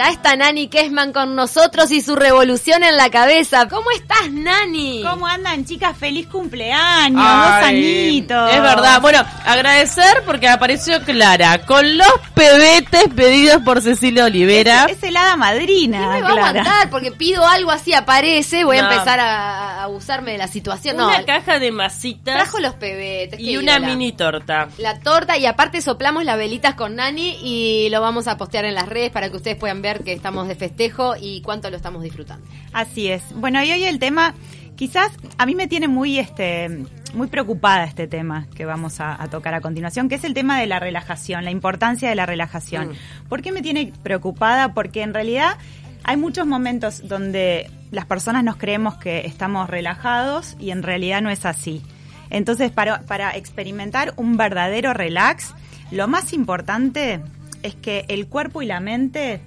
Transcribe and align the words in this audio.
Ya 0.00 0.08
está 0.08 0.34
Nani 0.34 0.68
Kessman 0.68 1.12
con 1.12 1.36
nosotros 1.36 1.90
y 1.90 2.00
su 2.00 2.16
revolución 2.16 2.82
en 2.84 2.96
la 2.96 3.10
cabeza. 3.10 3.68
¿Cómo 3.68 3.90
estás, 3.90 4.32
Nani? 4.32 5.02
¿Cómo 5.02 5.26
andan, 5.26 5.66
chicas? 5.66 5.94
¡Feliz 5.94 6.26
cumpleaños! 6.26 7.22
Ay, 7.22 7.50
¡Dos 7.50 7.68
añitos! 7.68 8.50
Es 8.50 8.62
verdad. 8.62 9.02
Bueno, 9.02 9.22
agradecer 9.44 10.22
porque 10.24 10.48
apareció 10.48 11.02
Clara 11.02 11.66
con 11.66 11.98
los 11.98 12.08
pebetes 12.32 13.12
pedidos 13.14 13.60
por 13.60 13.82
Cecilia 13.82 14.24
Olivera. 14.24 14.86
Es, 14.86 14.96
es 14.96 15.02
el 15.02 15.18
hada 15.18 15.36
madrina, 15.36 15.98
¿Quién 15.98 16.10
me 16.12 16.22
va 16.22 16.28
a 16.28 16.48
aguantar? 16.48 16.88
Porque 16.88 17.12
pido 17.12 17.46
algo 17.46 17.70
así, 17.70 17.92
aparece, 17.92 18.64
voy 18.64 18.78
a 18.78 18.90
empezar 18.90 19.20
a, 19.20 19.82
abusarme 19.82 20.32
de 20.32 20.38
la 20.38 20.48
situación. 20.48 20.96
No, 20.96 21.08
una 21.08 21.26
caja 21.26 21.58
de 21.58 21.72
masitas 21.72 22.36
trajo 22.36 22.58
los 22.58 22.72
pebetes. 22.72 23.38
qué 23.38 23.42
y 23.42 23.58
una 23.58 23.72
ídola. 23.72 23.86
mini 23.86 24.12
torta. 24.12 24.68
La 24.78 24.98
torta 24.98 25.36
y 25.36 25.44
aparte 25.44 25.82
soplamos 25.82 26.24
las 26.24 26.38
velitas 26.38 26.74
con 26.74 26.96
Nani 26.96 27.36
y 27.42 27.90
lo 27.90 28.00
vamos 28.00 28.28
a 28.28 28.38
postear 28.38 28.64
en 28.64 28.74
las 28.74 28.88
redes 28.88 29.10
para 29.10 29.28
que 29.28 29.36
ustedes 29.36 29.58
puedan 29.58 29.82
ver 29.82 29.89
que 29.98 30.12
estamos 30.12 30.48
de 30.48 30.54
festejo 30.54 31.14
y 31.20 31.42
cuánto 31.42 31.70
lo 31.70 31.76
estamos 31.76 32.02
disfrutando. 32.02 32.46
Así 32.72 33.08
es. 33.08 33.22
Bueno, 33.34 33.62
y 33.62 33.72
hoy 33.72 33.84
el 33.84 33.98
tema, 33.98 34.34
quizás 34.76 35.10
a 35.36 35.46
mí 35.46 35.54
me 35.54 35.66
tiene 35.66 35.88
muy, 35.88 36.18
este, 36.18 36.84
muy 37.14 37.26
preocupada 37.26 37.84
este 37.84 38.06
tema 38.06 38.46
que 38.54 38.64
vamos 38.64 39.00
a, 39.00 39.20
a 39.20 39.28
tocar 39.28 39.54
a 39.54 39.60
continuación, 39.60 40.08
que 40.08 40.14
es 40.14 40.24
el 40.24 40.34
tema 40.34 40.58
de 40.58 40.66
la 40.66 40.78
relajación, 40.78 41.44
la 41.44 41.50
importancia 41.50 42.08
de 42.08 42.14
la 42.14 42.26
relajación. 42.26 42.90
Mm. 42.90 43.28
¿Por 43.28 43.42
qué 43.42 43.52
me 43.52 43.62
tiene 43.62 43.92
preocupada? 44.02 44.72
Porque 44.72 45.02
en 45.02 45.12
realidad 45.12 45.58
hay 46.04 46.16
muchos 46.16 46.46
momentos 46.46 47.06
donde 47.06 47.70
las 47.90 48.06
personas 48.06 48.44
nos 48.44 48.56
creemos 48.56 48.96
que 48.96 49.26
estamos 49.26 49.68
relajados 49.68 50.56
y 50.58 50.70
en 50.70 50.82
realidad 50.82 51.20
no 51.22 51.30
es 51.30 51.44
así. 51.44 51.82
Entonces, 52.30 52.70
para, 52.70 53.02
para 53.02 53.36
experimentar 53.36 54.14
un 54.16 54.36
verdadero 54.36 54.94
relax, 54.94 55.52
lo 55.90 56.06
más 56.06 56.32
importante 56.32 57.20
es 57.62 57.74
que 57.74 58.04
el 58.08 58.26
cuerpo 58.28 58.62
y 58.62 58.66
la 58.66 58.80
mente 58.80 59.40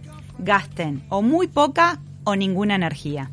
gasten 0.44 1.04
o 1.10 1.22
muy 1.22 1.48
poca 1.48 2.00
o 2.24 2.36
ninguna 2.36 2.76
energía. 2.76 3.32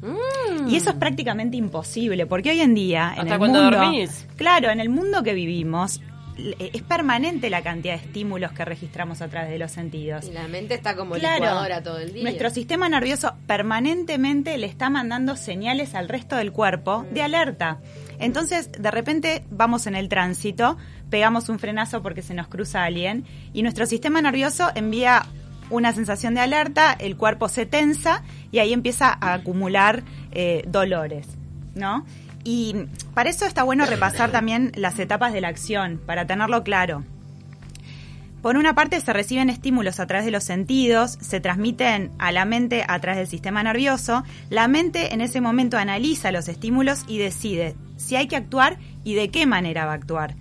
Y 0.69 0.77
eso 0.77 0.91
es 0.91 0.97
prácticamente 0.97 1.57
imposible, 1.57 2.27
porque 2.27 2.51
hoy 2.51 2.61
en 2.61 2.75
día, 2.75 3.13
en 3.15 3.21
¿Hasta 3.21 3.35
el 3.35 3.39
cuando 3.39 3.63
mundo, 3.63 3.77
dormís? 3.79 4.27
claro, 4.37 4.71
en 4.71 4.81
el 4.81 4.89
mundo 4.89 5.23
que 5.23 5.33
vivimos, 5.35 6.01
es 6.59 6.83
permanente 6.83 7.51
la 7.51 7.63
cantidad 7.63 7.95
de 7.95 8.01
estímulos 8.07 8.53
que 8.53 8.65
registramos 8.65 9.21
a 9.23 9.29
través 9.29 9.51
de 9.51 9.59
los 9.59 9.71
sentidos. 9.71 10.27
Y 10.27 10.33
la 10.33 10.49
mente 10.49 10.75
está 10.75 10.97
como 10.97 11.15
Claro, 11.17 11.45
licuadora 11.45 11.83
todo 11.83 11.99
el 11.99 12.13
día. 12.15 12.23
nuestro 12.23 12.51
sistema 12.51 12.89
nervioso 12.89 13.35
permanentemente 13.47 14.57
le 14.59 14.67
está 14.67 14.91
mandando 14.91 15.37
señales 15.37 15.95
al 15.95 16.09
resto 16.09 16.37
del 16.37 16.53
cuerpo 16.53 17.07
de 17.13 17.23
alerta. 17.23 17.79
Entonces, 18.19 18.71
de 18.73 18.91
repente 18.91 19.45
vamos 19.51 19.87
en 19.87 19.95
el 19.95 20.09
tránsito, 20.09 20.77
pegamos 21.11 21.49
un 21.49 21.59
frenazo 21.59 22.03
porque 22.03 22.23
se 22.23 22.35
nos 22.35 22.49
cruza 22.49 22.85
alguien 22.85 23.25
y 23.53 23.63
nuestro 23.63 23.87
sistema 23.87 24.21
nervioso 24.21 24.69
envía 24.75 25.25
una 25.71 25.93
sensación 25.93 26.35
de 26.35 26.41
alerta, 26.41 26.93
el 26.93 27.17
cuerpo 27.17 27.49
se 27.49 27.67
tensa 27.67 28.23
y 28.53 28.59
ahí 28.59 28.73
empieza 28.73 29.17
a 29.21 29.35
acumular 29.35 30.03
eh, 30.33 30.65
dolores, 30.67 31.27
¿no? 31.75 32.05
Y 32.45 32.75
para 33.15 33.31
eso 33.31 33.47
está 33.47 33.63
bueno 33.63 33.87
repasar 33.87 34.31
también 34.31 34.73
las 34.75 34.99
etapas 34.99 35.33
de 35.33 35.41
la 35.41 35.49
acción, 35.49 36.01
para 36.05 36.27
tenerlo 36.27 36.63
claro. 36.65 37.05
Por 38.43 38.57
una 38.57 38.75
parte 38.75 38.99
se 39.03 39.13
reciben 39.13 39.51
estímulos 39.51 40.01
a 40.01 40.07
través 40.07 40.25
de 40.25 40.31
los 40.31 40.45
sentidos, 40.45 41.19
se 41.21 41.41
transmiten 41.41 42.11
a 42.19 42.33
la 42.33 42.47
mente 42.47 42.85
a 42.89 42.99
través 42.99 43.19
del 43.19 43.27
sistema 43.27 43.63
nervioso, 43.63 44.25
la 44.49 44.67
mente 44.67 45.13
en 45.13 45.21
ese 45.21 45.43
momento 45.43 45.77
analiza 45.77 46.33
los 46.33 46.49
estímulos 46.49 47.05
y 47.07 47.19
decide 47.19 47.77
si 47.99 48.17
hay 48.17 48.29
que 48.29 48.37
actuar 48.37 48.79
y 49.05 49.13
de 49.13 49.29
qué 49.29 49.45
manera 49.45 49.85
va 49.85 49.93
a 49.93 49.97
actuar. 49.97 50.37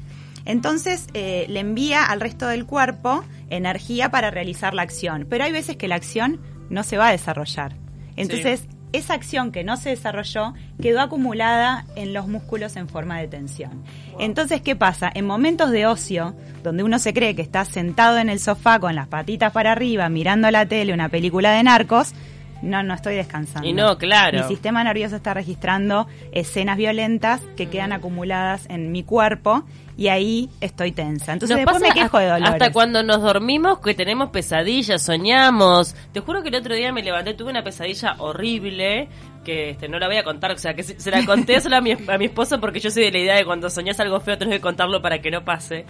Entonces 0.46 1.08
eh, 1.14 1.46
le 1.50 1.60
envía 1.60 2.06
al 2.06 2.22
resto 2.22 2.48
del 2.48 2.66
cuerpo 2.66 3.26
energía 3.50 4.10
para 4.12 4.32
realizar 4.32 4.74
la 4.74 4.82
acción, 4.82 5.28
pero 5.30 5.44
hay 5.44 5.52
veces 5.52 5.78
que 5.78 5.88
la 5.88 5.96
acción 5.96 6.40
no 6.70 6.84
se 6.84 6.98
va 6.98 7.10
a 7.10 7.12
desarrollar. 7.12 7.76
Entonces 8.16 8.68
esa 8.92 9.14
acción 9.14 9.52
que 9.52 9.64
no 9.64 9.78
se 9.78 9.90
desarrolló 9.90 10.54
quedó 10.82 11.02
acumulada 11.02 11.86
en 11.96 12.14
los 12.14 12.28
músculos 12.28 12.76
en 12.76 12.90
forma 12.90 13.20
de 13.20 13.28
tensión. 13.28 13.84
Entonces, 14.20 14.62
¿qué 14.62 14.76
pasa? 14.76 15.12
En 15.14 15.26
momentos 15.26 15.72
de 15.72 15.86
ocio, 15.86 16.36
donde 16.64 16.84
uno 16.84 17.00
se 17.00 17.14
cree 17.14 17.36
que 17.36 17.42
está 17.42 17.66
sentado 17.66 18.18
en 18.18 18.30
el 18.30 18.40
sofá 18.40 18.80
con 18.80 18.96
las 18.96 19.08
patitas 19.08 19.52
para 19.52 19.72
arriba, 19.72 20.10
mirando 20.10 20.50
la 20.50 20.66
tele, 20.66 20.94
una 20.94 21.10
película 21.10 21.52
de 21.52 21.64
narcos, 21.64 22.14
no, 22.62 22.84
no 22.84 22.94
estoy 22.94 23.16
descansando. 23.16 23.68
Y 23.68 23.74
no, 23.74 23.98
claro. 23.98 24.40
Mi 24.40 24.48
sistema 24.48 24.84
nervioso 24.84 25.16
está 25.16 25.34
registrando 25.34 26.08
escenas 26.32 26.78
violentas 26.78 27.42
que 27.56 27.68
quedan 27.68 27.92
acumuladas 27.92 28.66
en 28.70 28.92
mi 28.92 29.04
cuerpo 29.04 29.64
y 30.00 30.08
ahí 30.08 30.50
estoy 30.62 30.94
tensa. 30.94 31.34
Entonces 31.34 31.58
Nos 31.58 31.66
después 31.66 31.82
me 31.82 32.00
quejo 32.00 32.20
de 32.20 32.28
dolores. 32.28 32.54
Hasta 32.54 32.72
cuando 32.72 33.04
nos 33.04 33.22
dormimos 33.22 33.80
que 33.80 33.94
tenemos 33.94 34.30
pesadillas, 34.30 35.02
soñamos. 35.02 35.94
Te 36.14 36.22
juro 36.22 36.42
que 36.42 36.48
el 36.48 36.56
otro 36.56 36.74
día 36.74 36.94
me 36.94 37.04
levanté, 37.04 37.34
tuve 37.34 37.52
una 37.52 37.64
pesadilla 37.64 38.16
horrible 38.20 39.10
que 39.44 39.72
este, 39.72 39.90
no 39.90 40.00
la 40.00 40.08
voy 40.08 40.18
a 40.18 40.24
contar, 40.24 40.52
o 40.52 40.58
sea, 40.58 40.74
que 40.74 40.84
se, 40.84 41.00
se 41.00 41.12
la 41.12 41.26
conté 41.26 41.60
solo 41.62 41.78
a 41.78 41.82
mi, 41.82 41.92
a 41.92 42.18
mi 42.18 42.26
esposo 42.26 42.60
porque 42.62 42.80
yo 42.80 42.92
soy 42.92 43.04
de 43.04 43.12
la 43.12 43.20
idea 43.20 43.36
de 43.36 43.46
cuando 43.46 43.70
soñás 43.70 44.00
algo 44.00 44.20
feo 44.20 44.38
tenés 44.38 44.56
que 44.56 44.62
contarlo 44.62 45.02
para 45.02 45.20
que 45.20 45.32
no 45.32 45.44
pase. 45.44 45.86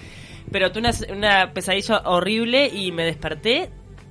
Pero 0.51 0.71
tuve 0.71 0.89
una, 0.89 1.15
una 1.15 1.53
pesadilla 1.53 2.01
horrible 2.05 2.67
y 2.67 2.91
me 2.91 3.03
desperté 3.05 3.69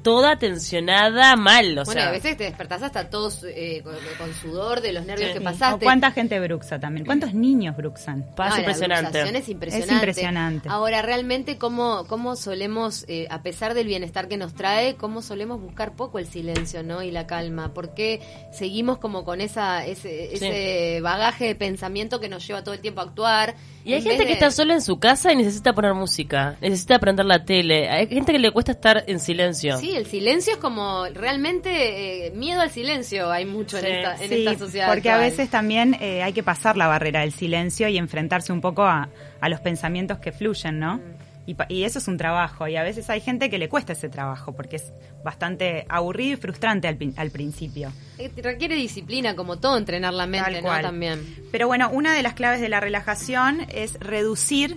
toda 0.09 0.39
tensionada 0.39 1.37
mal, 1.37 1.79
o 1.79 1.85
bueno, 1.85 2.01
sea. 2.01 2.09
a 2.09 2.13
veces 2.13 2.37
te 2.37 2.45
despertás 2.45 2.83
hasta 2.83 3.11
todos 3.11 3.45
eh, 3.45 3.83
con, 3.85 3.95
con 4.19 4.35
sudor 4.35 4.81
de 4.81 4.93
los 4.93 5.05
nervios 5.05 5.29
Sí. 5.29 5.33
que 5.35 5.41
¿O 5.41 5.45
pasaste. 5.45 5.85
cuánta 5.85 6.11
gente 6.13 6.41
bruxa 6.41 6.79
también? 6.81 7.05
¿Cuántos 7.05 7.35
niños 7.35 7.77
bruxan? 7.77 8.23
Pasa 8.35 8.51
No, 8.51 8.55
la 8.57 8.61
impresionante. 8.63 9.21
es 9.39 9.49
impresionante. 9.49 9.87
Es 9.87 9.93
impresionante. 9.93 10.69
Ahora, 10.71 11.03
realmente, 11.03 11.59
¿cómo, 11.59 12.07
cómo 12.09 12.37
solemos, 12.37 13.05
eh, 13.09 13.27
a 13.31 13.43
pesar 13.43 13.75
del 13.75 13.87
bienestar 13.87 14.29
que 14.29 14.37
nos 14.37 14.55
trae, 14.55 14.95
cómo 14.97 15.21
solemos 15.21 15.61
buscar 15.61 15.95
poco 15.95 16.19
el 16.19 16.27
silencio 16.27 16.83
¿no? 16.83 17.03
y 17.03 17.11
la 17.11 17.27
calma? 17.27 17.75
¿Por 17.75 17.93
qué 17.95 18.21
seguimos 18.53 18.99
como 18.99 19.25
con 19.25 19.41
esa, 19.43 19.85
ese, 19.85 20.33
ese 20.35 21.01
bagaje 21.03 21.47
de 21.47 21.55
pensamiento 21.55 22.21
que 22.21 22.29
nos 22.29 22.47
lleva 22.47 22.65
todo 22.65 22.75
el 22.75 22.81
tiempo 22.81 23.01
a 23.01 23.05
actuar? 23.05 23.55
Y 23.89 23.95
hay 23.95 23.99
en 24.01 24.05
gente 24.05 24.23
que 24.25 24.29
de- 24.29 24.33
está 24.35 24.51
sola 24.51 24.75
en 24.75 24.83
su 24.83 24.99
casa 24.99 25.33
y 25.33 25.37
necesita 25.37 25.73
poner 25.73 25.95
música, 25.95 26.57
necesita 26.61 26.99
prender 26.99 27.25
la 27.27 27.45
tele. 27.45 27.89
Hay 27.89 28.07
gente 28.07 28.33
que 28.33 28.39
le 28.39 28.51
cuesta 28.53 28.73
estar 28.73 29.05
en 29.07 29.19
silencio. 29.19 29.79
Sí, 29.79 29.97
el 29.97 30.07
silencio 30.07 30.53
es 30.55 30.59
como 30.59 31.07
realmente 31.15 32.27
eh, 32.27 32.31
miedo 32.33 32.61
al 32.61 32.71
silencio 32.71 33.31
hay 33.31 33.45
mucho 33.47 33.79
Sí. 33.79 33.87
en, 33.87 33.93
esta, 33.97 34.23
en 34.23 34.29
Sí, 34.29 34.47
esta 34.47 34.59
sociedad. 34.59 34.89
porque 34.89 35.11
a 35.11 35.17
veces 35.19 35.49
también 35.51 35.97
eh, 36.01 36.23
hay 36.23 36.33
que 36.33 36.43
pasar 36.43 36.77
la 36.77 36.87
barrera 36.87 37.21
del 37.21 37.33
silencio 37.33 37.89
y 37.89 37.97
enfrentarse 37.99 38.53
un 38.53 38.61
poco 38.61 38.85
a, 38.85 39.09
a 39.41 39.49
los 39.49 39.61
pensamientos 39.61 40.19
que 40.19 40.33
fluyen, 40.33 40.79
¿no? 40.79 41.01
Y, 41.49 41.57
y 41.71 41.85
eso 41.85 41.99
es 41.99 42.07
un 42.09 42.19
trabajo, 42.19 42.69
y 42.69 42.77
a 42.77 42.83
veces 42.83 43.09
hay 43.09 43.23
gente 43.23 43.49
que 43.49 43.57
le 43.57 43.71
cuesta 43.71 43.95
ese 43.95 44.11
trabajo, 44.11 44.55
porque 44.55 44.77
es 44.77 44.93
bastante 45.25 45.87
aburrido 45.89 46.35
y 46.35 46.37
frustrante 46.37 46.89
al, 46.89 46.99
al 47.17 47.31
principio. 47.31 47.91
Eh, 48.19 48.31
requiere 48.43 48.75
disciplina, 48.75 49.35
como 49.35 49.59
todo, 49.59 49.79
entrenar 49.79 50.13
la 50.13 50.27
mente, 50.27 50.61
¿no? 50.61 50.69
También. 50.69 51.25
Pero 51.51 51.67
bueno, 51.67 51.89
una 51.91 52.15
de 52.15 52.23
las 52.23 52.35
claves 52.35 52.61
de 52.61 52.69
la 52.69 52.81
relajación 52.81 53.63
es 53.73 53.99
reducir 53.99 54.77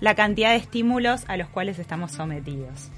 la 0.00 0.14
cantidad 0.14 0.50
de 0.50 0.56
estímulos 0.56 1.22
a 1.26 1.38
los 1.38 1.48
cuales 1.48 1.78
estamos 1.78 2.12
sometidos, 2.12 2.90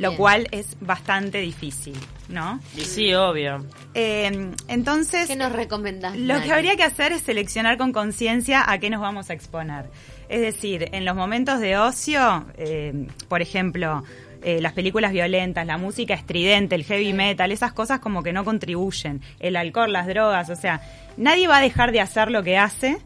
lo 0.00 0.10
Bien. 0.10 0.16
cual 0.18 0.48
es 0.50 0.76
bastante 0.80 1.38
difícil, 1.40 1.96
¿no? 2.28 2.58
Y 2.76 2.80
sí, 2.80 3.14
obvio. 3.14 3.64
Eh, 3.94 4.50
entonces... 4.68 5.28
¿Qué 5.28 5.36
nos 5.36 5.52
recomendás? 5.52 6.16
Lo 6.16 6.40
que 6.42 6.52
habría 6.52 6.76
que 6.76 6.84
hacer 6.84 7.12
es 7.12 7.22
seleccionar 7.22 7.76
con 7.76 7.92
conciencia 7.92 8.64
a 8.66 8.78
qué 8.78 8.88
nos 8.88 9.00
vamos 9.00 9.30
a 9.30 9.34
exponer. 9.34 9.90
Es 10.28 10.40
decir, 10.40 10.88
en 10.92 11.04
los 11.04 11.14
momentos 11.14 11.60
de 11.60 11.76
ocio, 11.76 12.46
eh, 12.56 13.08
por 13.28 13.42
ejemplo, 13.42 14.02
eh, 14.42 14.60
las 14.62 14.72
películas 14.72 15.12
violentas, 15.12 15.66
la 15.66 15.76
música 15.76 16.14
estridente, 16.14 16.74
el 16.74 16.84
heavy 16.84 17.12
metal, 17.12 17.52
esas 17.52 17.72
cosas 17.74 18.00
como 18.00 18.22
que 18.22 18.32
no 18.32 18.44
contribuyen. 18.44 19.20
El 19.38 19.56
alcohol, 19.56 19.92
las 19.92 20.06
drogas, 20.06 20.48
o 20.48 20.56
sea, 20.56 20.80
nadie 21.18 21.46
va 21.46 21.58
a 21.58 21.60
dejar 21.60 21.92
de 21.92 22.00
hacer 22.00 22.30
lo 22.30 22.42
que 22.42 22.56
hace, 22.56 22.96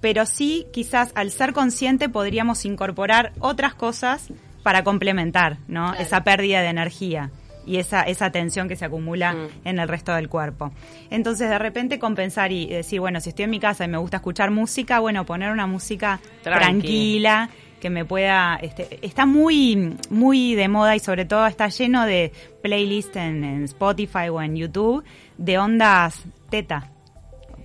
pero 0.00 0.24
sí 0.24 0.66
quizás 0.72 1.12
al 1.14 1.30
ser 1.30 1.52
consciente 1.52 2.08
podríamos 2.08 2.64
incorporar 2.64 3.32
otras 3.40 3.74
cosas 3.74 4.30
para 4.62 4.84
complementar, 4.84 5.58
¿no? 5.68 5.88
Claro. 5.90 6.00
Esa 6.02 6.22
pérdida 6.24 6.60
de 6.62 6.68
energía 6.68 7.30
y 7.66 7.76
esa, 7.76 8.02
esa 8.02 8.30
tensión 8.30 8.68
que 8.68 8.76
se 8.76 8.84
acumula 8.84 9.32
Mm. 9.34 9.48
en 9.64 9.78
el 9.78 9.88
resto 9.88 10.14
del 10.14 10.28
cuerpo. 10.28 10.72
Entonces, 11.10 11.48
de 11.50 11.58
repente 11.58 11.98
compensar 11.98 12.52
y 12.52 12.66
decir, 12.66 13.00
bueno, 13.00 13.20
si 13.20 13.28
estoy 13.30 13.44
en 13.44 13.50
mi 13.50 13.60
casa 13.60 13.84
y 13.84 13.88
me 13.88 13.98
gusta 13.98 14.16
escuchar 14.18 14.50
música, 14.50 14.98
bueno, 15.00 15.24
poner 15.26 15.50
una 15.52 15.66
música 15.66 16.20
Tranqui. 16.42 16.60
tranquila 16.64 17.50
que 17.80 17.88
me 17.90 18.04
pueda... 18.04 18.58
Este, 18.60 18.98
está 19.06 19.24
muy, 19.26 19.96
muy 20.10 20.54
de 20.54 20.68
moda 20.68 20.96
y 20.96 21.00
sobre 21.00 21.24
todo 21.24 21.46
está 21.46 21.68
lleno 21.68 22.04
de 22.06 22.32
playlists 22.62 23.16
en, 23.16 23.42
en 23.44 23.64
Spotify 23.64 24.28
o 24.30 24.40
en 24.42 24.56
YouTube 24.56 25.04
de 25.38 25.58
ondas 25.58 26.22
teta. 26.50 26.90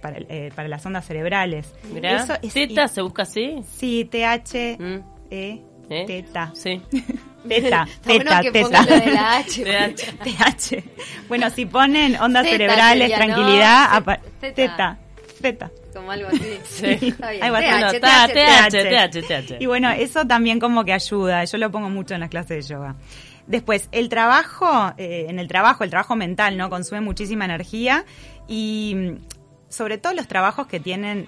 Para, 0.01 0.17
eh, 0.19 0.51
para 0.55 0.67
las 0.67 0.85
ondas 0.85 1.05
cerebrales. 1.05 1.73
Mirá, 1.91 2.17
Eso 2.23 2.33
es- 2.41 2.53
¿Teta 2.53 2.87
se 2.87 3.01
busca 3.01 3.23
así? 3.23 3.55
Sí, 3.67 4.05
TH, 4.05 4.77
Mm. 4.79 4.99
E, 5.31 5.61
¿Eh? 5.89 6.03
teta. 6.07 6.51
Sí. 6.53 6.81
Teta, 7.47 7.83
Está 8.07 8.11
bueno 8.11 8.31
teta, 8.41 8.51
teta. 8.51 8.85
de 9.05 9.11
la 9.11 9.37
H. 9.37 9.63
TH. 10.23 10.83
Bueno, 11.27 11.49
si 11.51 11.67
ponen 11.67 12.15
ondas 12.19 12.41
Teta 12.43 12.53
cerebrales, 12.57 13.11
sería, 13.11 13.17
¿no? 13.19 13.25
tranquilidad, 13.35 13.87
apa- 13.91 14.19
teta. 14.41 14.55
teta, 14.55 14.97
teta. 15.41 15.71
Como 15.93 16.11
algo 16.11 16.27
así. 16.29 16.59
Sí. 16.67 16.85
Está 17.09 17.29
bien. 17.29 17.43
TH. 17.43 17.99
TH, 18.33 19.21
TH, 19.27 19.55
Y 19.61 19.67
bueno, 19.67 19.91
eso 19.91 20.25
también 20.25 20.59
como 20.59 20.83
que 20.85 20.93
ayuda. 20.93 21.43
Yo 21.45 21.57
lo 21.59 21.69
pongo 21.71 21.89
mucho 21.91 22.15
en 22.15 22.21
las 22.21 22.29
clases 22.29 22.67
de 22.67 22.73
yoga. 22.73 22.95
Después, 23.45 23.89
el 23.91 24.09
trabajo, 24.09 24.93
eh, 24.97 25.27
en 25.29 25.37
el 25.37 25.47
trabajo, 25.47 25.83
el 25.83 25.91
trabajo 25.91 26.15
mental, 26.15 26.57
¿no? 26.57 26.71
Consume 26.71 27.01
muchísima 27.01 27.45
energía 27.45 28.05
y 28.47 28.93
mm, 28.95 29.17
sobre 29.69 29.99
todo 29.99 30.13
los 30.13 30.27
trabajos 30.27 30.65
que 30.65 30.79
tienen 30.79 31.27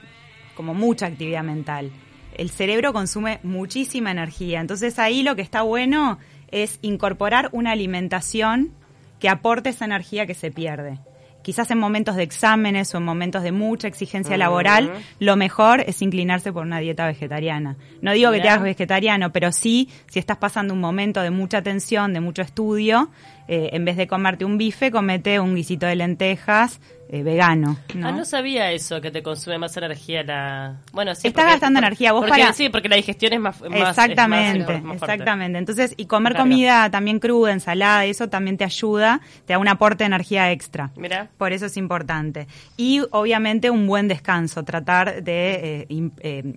como 0.56 0.74
mucha 0.74 1.06
actividad 1.06 1.44
mental. 1.44 1.92
El 2.36 2.50
cerebro 2.50 2.94
consume 2.94 3.40
muchísima 3.44 4.12
energía. 4.12 4.62
Entonces 4.62 5.00
ahí 5.00 5.24
lo 5.24 5.36
que 5.36 5.42
está 5.42 5.62
bueno 5.62 6.20
es 6.50 6.80
incorporar 6.82 7.50
una 7.52 7.72
alimentación 7.72 8.72
que 9.20 9.30
aporte 9.30 9.70
esa 9.70 9.86
energía 9.86 10.26
que 10.26 10.34
se 10.34 10.52
pierde. 10.52 11.00
Quizás 11.42 11.72
en 11.72 11.78
momentos 11.78 12.18
de 12.18 12.24
exámenes 12.24 12.94
o 12.94 12.98
en 12.98 13.06
momentos 13.06 13.42
de 13.42 13.54
mucha 13.54 13.88
exigencia 13.88 14.36
laboral, 14.36 14.92
lo 15.20 15.38
mejor 15.38 15.80
es 15.88 16.02
inclinarse 16.02 16.52
por 16.52 16.66
una 16.66 16.80
dieta 16.80 17.08
vegetariana. 17.08 17.78
No 18.02 18.12
digo 18.12 18.32
que 18.32 18.42
te 18.42 18.50
hagas 18.50 18.64
vegetariano, 18.64 19.32
pero 19.32 19.54
sí, 19.54 19.90
si 20.08 20.20
estás 20.20 20.36
pasando 20.38 20.74
un 20.74 20.82
momento 20.82 21.22
de 21.22 21.32
mucha 21.32 21.62
tensión, 21.62 22.12
de 22.12 22.20
mucho 22.20 22.42
estudio, 22.42 23.12
eh, 23.48 23.70
en 23.74 23.86
vez 23.86 23.96
de 23.98 24.08
comerte 24.08 24.46
un 24.46 24.58
bife, 24.58 24.92
comete 24.92 25.40
un 25.40 25.56
guisito 25.56 25.86
de 25.86 25.96
lentejas 25.96 26.80
eh, 27.10 27.24
vegano. 27.24 27.78
¿no? 27.96 28.08
Ah, 28.10 28.12
no 28.12 28.26
sabía 28.26 28.72
eso, 28.74 29.00
que 29.00 29.12
te 29.12 29.24
consume 29.24 29.58
más 29.58 29.78
energía 29.78 30.24
la... 30.24 30.82
Bueno, 30.92 31.16
sí. 31.16 31.28
Estás 31.28 31.44
porque- 31.46 31.52
gastando 31.54 31.80
energía. 31.80 32.12
Vos 32.12 32.26
porque- 32.26 32.42
para- 32.42 32.52
Sí, 32.54 32.68
porque 32.68 32.90
la 32.90 32.98
digestión 32.98 33.32
es 33.32 33.40
más... 33.40 33.62
más- 33.62 33.72
es 33.72 33.80
más- 33.80 33.90
Exactamente, 33.92 34.60
es 34.76 34.84
más 34.84 34.98
fuerte. 34.98 35.14
exactamente. 35.14 35.58
Entonces, 35.60 35.94
y 35.96 36.06
comer 36.06 36.34
Claro. 36.34 36.44
comida 36.44 36.90
también 36.92 37.20
cruda, 37.20 37.54
ensalada, 37.54 38.04
eso 38.04 38.28
también 38.28 38.58
te 38.58 38.66
ayuda, 38.66 39.22
te 39.46 39.54
da 39.54 39.60
un 39.60 39.70
aporte 39.70 40.04
de 40.04 40.08
energía 40.08 40.52
extra. 40.52 40.92
Mira. 40.98 41.30
Por 41.38 41.54
eso 41.54 41.68
es 41.68 41.78
importante. 41.78 42.48
Y 42.76 43.02
obviamente 43.12 43.70
un 43.70 43.88
buen 43.88 44.10
descanso, 44.10 44.64
tratar 44.64 45.24
de 45.24 45.86
eh, 45.90 46.10
eh, 46.20 46.54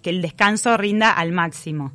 que 0.00 0.10
el 0.10 0.22
descanso 0.22 0.76
rinda 0.76 1.10
al 1.10 1.32
máximo. 1.32 1.92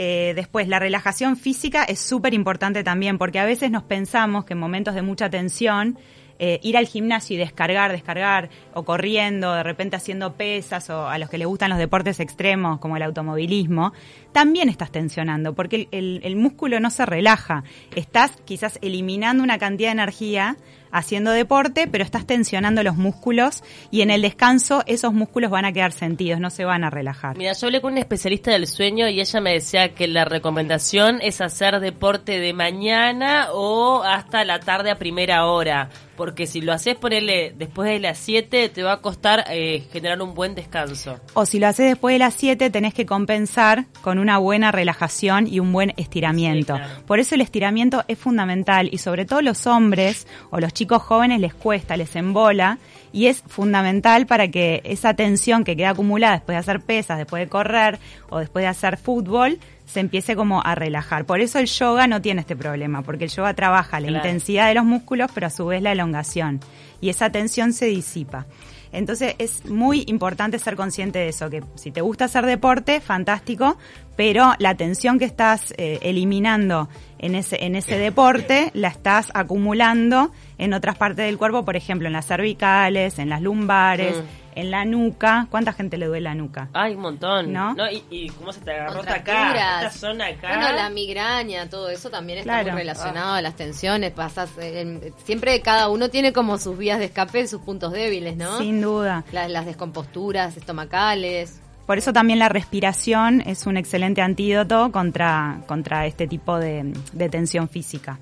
Eh, 0.00 0.32
después, 0.36 0.68
la 0.68 0.78
relajación 0.78 1.36
física 1.36 1.82
es 1.82 1.98
súper 1.98 2.32
importante 2.32 2.84
también, 2.84 3.18
porque 3.18 3.40
a 3.40 3.44
veces 3.44 3.72
nos 3.72 3.82
pensamos 3.82 4.44
que 4.44 4.52
en 4.52 4.60
momentos 4.60 4.94
de 4.94 5.02
mucha 5.02 5.28
tensión, 5.28 5.98
eh, 6.38 6.60
ir 6.62 6.76
al 6.76 6.86
gimnasio 6.86 7.34
y 7.34 7.38
descargar, 7.40 7.90
descargar, 7.90 8.48
o 8.72 8.84
corriendo, 8.84 9.52
de 9.54 9.64
repente 9.64 9.96
haciendo 9.96 10.34
pesas, 10.34 10.88
o 10.88 11.08
a 11.08 11.18
los 11.18 11.28
que 11.28 11.36
les 11.36 11.48
gustan 11.48 11.68
los 11.70 11.80
deportes 11.80 12.20
extremos, 12.20 12.78
como 12.78 12.96
el 12.96 13.02
automovilismo, 13.02 13.92
también 14.30 14.68
estás 14.68 14.92
tensionando, 14.92 15.56
porque 15.56 15.74
el, 15.74 15.88
el- 15.90 16.20
el 16.22 16.36
músculo 16.36 16.78
no 16.78 16.90
se 16.90 17.04
relaja. 17.04 17.64
Estás 17.96 18.30
quizás 18.44 18.78
eliminando 18.82 19.42
una 19.42 19.58
cantidad 19.58 19.88
de 19.88 19.94
energía 19.94 20.56
haciendo 20.90 21.30
deporte, 21.30 21.86
pero 21.86 22.04
estás 22.04 22.26
tensionando 22.26 22.82
los 22.82 22.96
músculos 22.96 23.62
y 23.90 24.02
en 24.02 24.10
el 24.10 24.22
descanso 24.22 24.82
esos 24.86 25.12
músculos 25.12 25.50
van 25.50 25.64
a 25.64 25.72
quedar 25.72 25.92
sentidos, 25.92 26.40
no 26.40 26.50
se 26.50 26.64
van 26.64 26.84
a 26.84 26.90
relajar. 26.90 27.36
Mira, 27.36 27.52
yo 27.52 27.66
hablé 27.66 27.80
con 27.80 27.92
una 27.92 28.00
especialista 28.00 28.50
del 28.50 28.66
sueño 28.66 29.08
y 29.08 29.20
ella 29.20 29.40
me 29.40 29.52
decía 29.52 29.94
que 29.94 30.08
la 30.08 30.24
recomendación 30.24 31.18
es 31.22 31.40
hacer 31.40 31.80
deporte 31.80 32.38
de 32.38 32.52
mañana 32.52 33.48
o 33.52 34.02
hasta 34.02 34.44
la 34.44 34.60
tarde 34.60 34.90
a 34.90 34.96
primera 34.96 35.46
hora. 35.46 35.90
Porque 36.16 36.48
si 36.48 36.60
lo 36.60 36.72
haces 36.72 36.96
ponerle 36.96 37.54
después 37.56 37.88
de 37.88 38.00
las 38.00 38.18
7, 38.18 38.70
te 38.70 38.82
va 38.82 38.94
a 38.94 38.96
costar 38.96 39.44
eh, 39.50 39.86
generar 39.92 40.20
un 40.20 40.34
buen 40.34 40.56
descanso. 40.56 41.20
O 41.34 41.46
si 41.46 41.60
lo 41.60 41.68
haces 41.68 41.86
después 41.86 42.12
de 42.12 42.18
las 42.18 42.34
7, 42.34 42.70
tenés 42.70 42.92
que 42.92 43.06
compensar 43.06 43.84
con 44.00 44.18
una 44.18 44.38
buena 44.38 44.72
relajación 44.72 45.46
y 45.46 45.60
un 45.60 45.72
buen 45.72 45.94
estiramiento. 45.96 46.74
Sí, 46.74 46.80
claro. 46.82 47.06
Por 47.06 47.20
eso 47.20 47.36
el 47.36 47.40
estiramiento 47.40 48.04
es 48.08 48.18
fundamental 48.18 48.88
y 48.90 48.98
sobre 48.98 49.26
todo 49.26 49.42
los 49.42 49.68
hombres 49.68 50.26
o 50.50 50.58
los 50.58 50.74
chicos 50.78 51.02
jóvenes 51.02 51.40
les 51.40 51.54
cuesta, 51.54 51.96
les 51.96 52.14
embola 52.14 52.78
y 53.12 53.26
es 53.26 53.42
fundamental 53.46 54.26
para 54.26 54.48
que 54.48 54.80
esa 54.84 55.14
tensión 55.14 55.64
que 55.64 55.76
queda 55.76 55.90
acumulada 55.90 56.34
después 56.34 56.54
de 56.54 56.60
hacer 56.60 56.80
pesas, 56.80 57.18
después 57.18 57.42
de 57.42 57.48
correr 57.48 57.98
o 58.30 58.38
después 58.38 58.62
de 58.62 58.68
hacer 58.68 58.96
fútbol, 58.96 59.58
se 59.86 59.98
empiece 60.00 60.36
como 60.36 60.62
a 60.64 60.74
relajar. 60.76 61.24
Por 61.24 61.40
eso 61.40 61.58
el 61.58 61.66
yoga 61.66 62.06
no 62.06 62.22
tiene 62.22 62.42
este 62.42 62.54
problema, 62.54 63.02
porque 63.02 63.24
el 63.24 63.30
yoga 63.30 63.54
trabaja 63.54 63.98
la 63.98 64.06
Claro. 64.08 64.24
intensidad 64.24 64.68
de 64.68 64.74
los 64.74 64.84
músculos, 64.84 65.30
pero 65.34 65.48
a 65.48 65.50
su 65.50 65.66
vez 65.66 65.82
la 65.82 65.92
elongación. 65.92 66.60
Y 67.00 67.08
esa 67.08 67.30
tensión 67.30 67.72
se 67.72 67.86
disipa. 67.86 68.46
Entonces 68.92 69.34
es 69.38 69.66
muy 69.66 70.04
importante 70.06 70.58
ser 70.58 70.76
consciente 70.76 71.18
de 71.18 71.28
eso, 71.28 71.50
que 71.50 71.62
si 71.74 71.90
te 71.90 72.00
gusta 72.00 72.26
hacer 72.26 72.46
deporte, 72.46 73.00
fantástico, 73.00 73.76
pero 74.16 74.54
la 74.58 74.74
tensión 74.74 75.18
que 75.18 75.24
estás 75.24 75.72
eh, 75.76 75.98
eliminando 76.02 76.88
en 77.18 77.34
ese, 77.34 77.64
en 77.64 77.76
ese 77.76 77.98
deporte 77.98 78.70
la 78.74 78.88
estás 78.88 79.30
acumulando 79.34 80.32
en 80.58 80.72
otras 80.74 80.96
partes 80.96 81.26
del 81.26 81.38
cuerpo, 81.38 81.64
por 81.64 81.76
ejemplo, 81.76 82.08
en 82.08 82.12
las 82.14 82.26
cervicales, 82.26 83.18
en 83.18 83.28
las 83.28 83.42
lumbares, 83.42 84.18
Mm. 84.18 84.47
En 84.60 84.70
la 84.70 84.84
nuca. 84.84 85.46
¿Cuánta 85.50 85.72
gente 85.72 85.96
le 85.98 86.06
duele 86.06 86.24
la 86.24 86.34
nuca? 86.34 86.68
Ay, 86.72 86.94
un 86.94 87.02
montón. 87.02 87.52
¿No? 87.52 87.74
Y, 87.90 88.02
y 88.10 88.28
cómo 88.30 88.52
se 88.52 88.60
te 88.60 88.72
agarró 88.72 89.00
acá, 89.00 89.84
esta 89.84 89.90
zona 89.90 90.26
acá. 90.26 90.48
Bueno, 90.48 90.72
la 90.74 90.90
migraña, 90.90 91.68
todo 91.68 91.88
eso 91.90 92.10
también 92.10 92.38
está 92.40 92.52
Claro. 92.60 92.72
muy 92.72 92.80
relacionado 92.80 93.34
a 93.34 93.40
las 93.42 93.54
tensiones. 93.56 94.12
Pasas, 94.12 94.50
eh, 94.58 94.80
en- 94.80 95.14
siempre 95.24 95.60
cada 95.60 95.88
uno 95.88 96.08
tiene 96.10 96.32
como 96.32 96.58
sus 96.58 96.76
vías 96.76 96.98
de 96.98 97.06
escape, 97.06 97.46
sus 97.46 97.60
puntos 97.62 97.92
débiles, 97.92 98.36
¿no? 98.36 98.58
Sin 98.58 98.80
duda. 98.80 99.24
Las, 99.32 99.50
las 99.50 99.66
descomposturas 99.66 100.56
estomacales. 100.56 101.60
Por 101.86 101.96
eso 101.96 102.12
también 102.12 102.38
la 102.38 102.50
respiración 102.50 103.40
es 103.46 103.66
un 103.66 103.76
excelente 103.78 104.20
antídoto 104.20 104.92
contra, 104.92 105.60
contra 105.66 106.04
este 106.06 106.26
tipo 106.26 106.58
de, 106.58 106.92
de 107.12 107.28
tensión 107.30 107.68
física. 107.68 108.18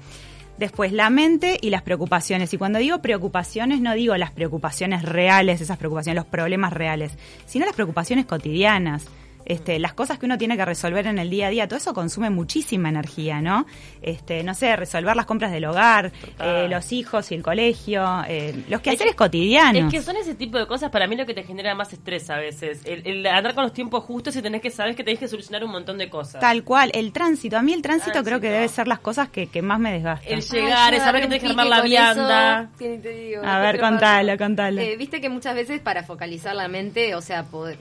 Después, 0.58 0.92
la 0.92 1.10
mente 1.10 1.58
y 1.60 1.70
las 1.70 1.82
preocupaciones. 1.82 2.52
Y 2.54 2.58
cuando 2.58 2.78
digo 2.78 3.02
preocupaciones, 3.02 3.80
no 3.80 3.94
digo 3.94 4.16
las 4.16 4.30
preocupaciones 4.30 5.02
reales, 5.02 5.60
esas 5.60 5.76
preocupaciones, 5.76 6.16
los 6.16 6.30
problemas 6.30 6.72
reales, 6.72 7.12
sino 7.46 7.66
las 7.66 7.74
preocupaciones 7.74 8.24
cotidianas. 8.24 9.06
Este, 9.46 9.78
las 9.78 9.94
cosas 9.94 10.18
que 10.18 10.26
uno 10.26 10.36
tiene 10.36 10.56
que 10.56 10.64
resolver 10.64 11.06
en 11.06 11.18
el 11.18 11.30
día 11.30 11.46
a 11.46 11.50
día, 11.50 11.68
todo 11.68 11.78
eso 11.78 11.94
consume 11.94 12.28
muchísima 12.30 12.88
energía, 12.88 13.40
¿no? 13.40 13.64
Este, 14.02 14.42
no 14.42 14.52
sé, 14.54 14.74
resolver 14.76 15.16
las 15.16 15.24
compras 15.24 15.52
del 15.52 15.64
hogar, 15.64 16.12
eh, 16.40 16.66
los 16.68 16.90
hijos 16.92 17.30
y 17.30 17.36
el 17.36 17.42
colegio, 17.42 18.24
eh, 18.28 18.52
los 18.68 18.80
Es 18.80 18.82
quehaceres 18.84 19.12
que- 19.12 19.16
cotidianos. 19.16 19.84
Es 19.84 19.90
que 20.00 20.02
son 20.02 20.16
ese 20.16 20.34
tipo 20.34 20.58
de 20.58 20.66
cosas 20.66 20.90
para 20.90 21.06
mí 21.06 21.16
lo 21.16 21.24
que 21.26 21.32
te 21.34 21.44
genera 21.44 21.74
más 21.74 21.92
estrés 21.92 22.28
a 22.28 22.36
veces. 22.38 22.82
El, 22.84 23.06
el 23.06 23.26
andar 23.26 23.54
con 23.54 23.62
los 23.64 23.72
tiempos 23.72 24.04
justos 24.04 24.34
y 24.36 24.42
tenés 24.42 24.60
que 24.60 24.70
saber 24.70 24.96
que 24.96 25.04
tenés 25.04 25.20
que 25.20 25.28
solucionar 25.28 25.62
un 25.64 25.70
montón 25.70 25.96
de 25.96 26.10
cosas. 26.10 26.40
Tal 26.40 26.64
cual, 26.64 26.90
el 26.92 27.12
tránsito. 27.12 27.56
A 27.56 27.62
mí 27.62 27.72
el 27.72 27.82
tránsito, 27.82 28.12
Tránsito. 28.12 28.24
creo 28.28 28.40
que 28.40 28.50
debe 28.50 28.68
ser 28.68 28.88
las 28.88 28.98
cosas 28.98 29.28
que, 29.28 29.46
que 29.46 29.62
más 29.62 29.78
me 29.78 29.92
desgastan. 29.92 30.32
El 30.32 30.42
llegar, 30.42 30.92
Ay, 30.92 30.96
es 30.96 31.00
yo 31.00 31.04
saber 31.06 31.20
que 31.22 31.28
tenés 31.28 31.42
que 31.42 31.48
armar 31.50 31.66
la 31.68 31.76
eso, 31.78 31.84
vianda. 31.84 32.70
digo, 32.80 33.42
A 33.44 33.60
ver, 33.60 33.78
contalo, 33.80 34.36
contalo. 34.36 34.80
Eh, 34.80 34.96
Viste 34.96 35.20
que 35.20 35.28
muchas 35.28 35.54
veces 35.54 35.80
para 35.80 36.02
focalizar 36.02 36.54
la 36.56 36.66
mente, 36.68 37.14
o 37.14 37.20
sea, 37.20 37.44
poder, 37.44 37.78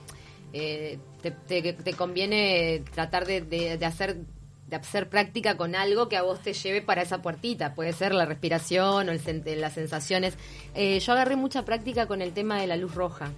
eh, 0.53 0.99
te, 1.21 1.31
te- 1.31 1.73
te 1.73 1.93
conviene 1.93 2.83
tratar 2.93 3.25
de, 3.25 3.41
de- 3.41 3.77
hacer 3.85 4.17
de 4.67 4.75
hacer 4.77 5.09
práctica 5.09 5.57
con 5.57 5.75
algo 5.75 6.09
que 6.09 6.17
a 6.17 6.23
vos 6.23 6.39
te 6.41 6.53
lleve 6.53 6.81
para 6.81 7.03
esa 7.03 7.21
puertita. 7.21 7.75
Puede 7.75 7.93
ser 7.93 8.15
la 8.15 8.25
respiración 8.25 9.07
o 9.09 9.11
el 9.11 9.19
las 9.61 9.73
sensaciones. 9.73 10.39
Eh, 10.73 10.99
yo 10.99 11.13
agarré 11.13 11.35
mucha 11.35 11.63
práctica 11.65 12.07
con 12.07 12.19
el 12.23 12.33
tema 12.33 12.59
de 12.59 12.65
la 12.65 12.75
luz 12.75 12.95
roja. 12.95 13.31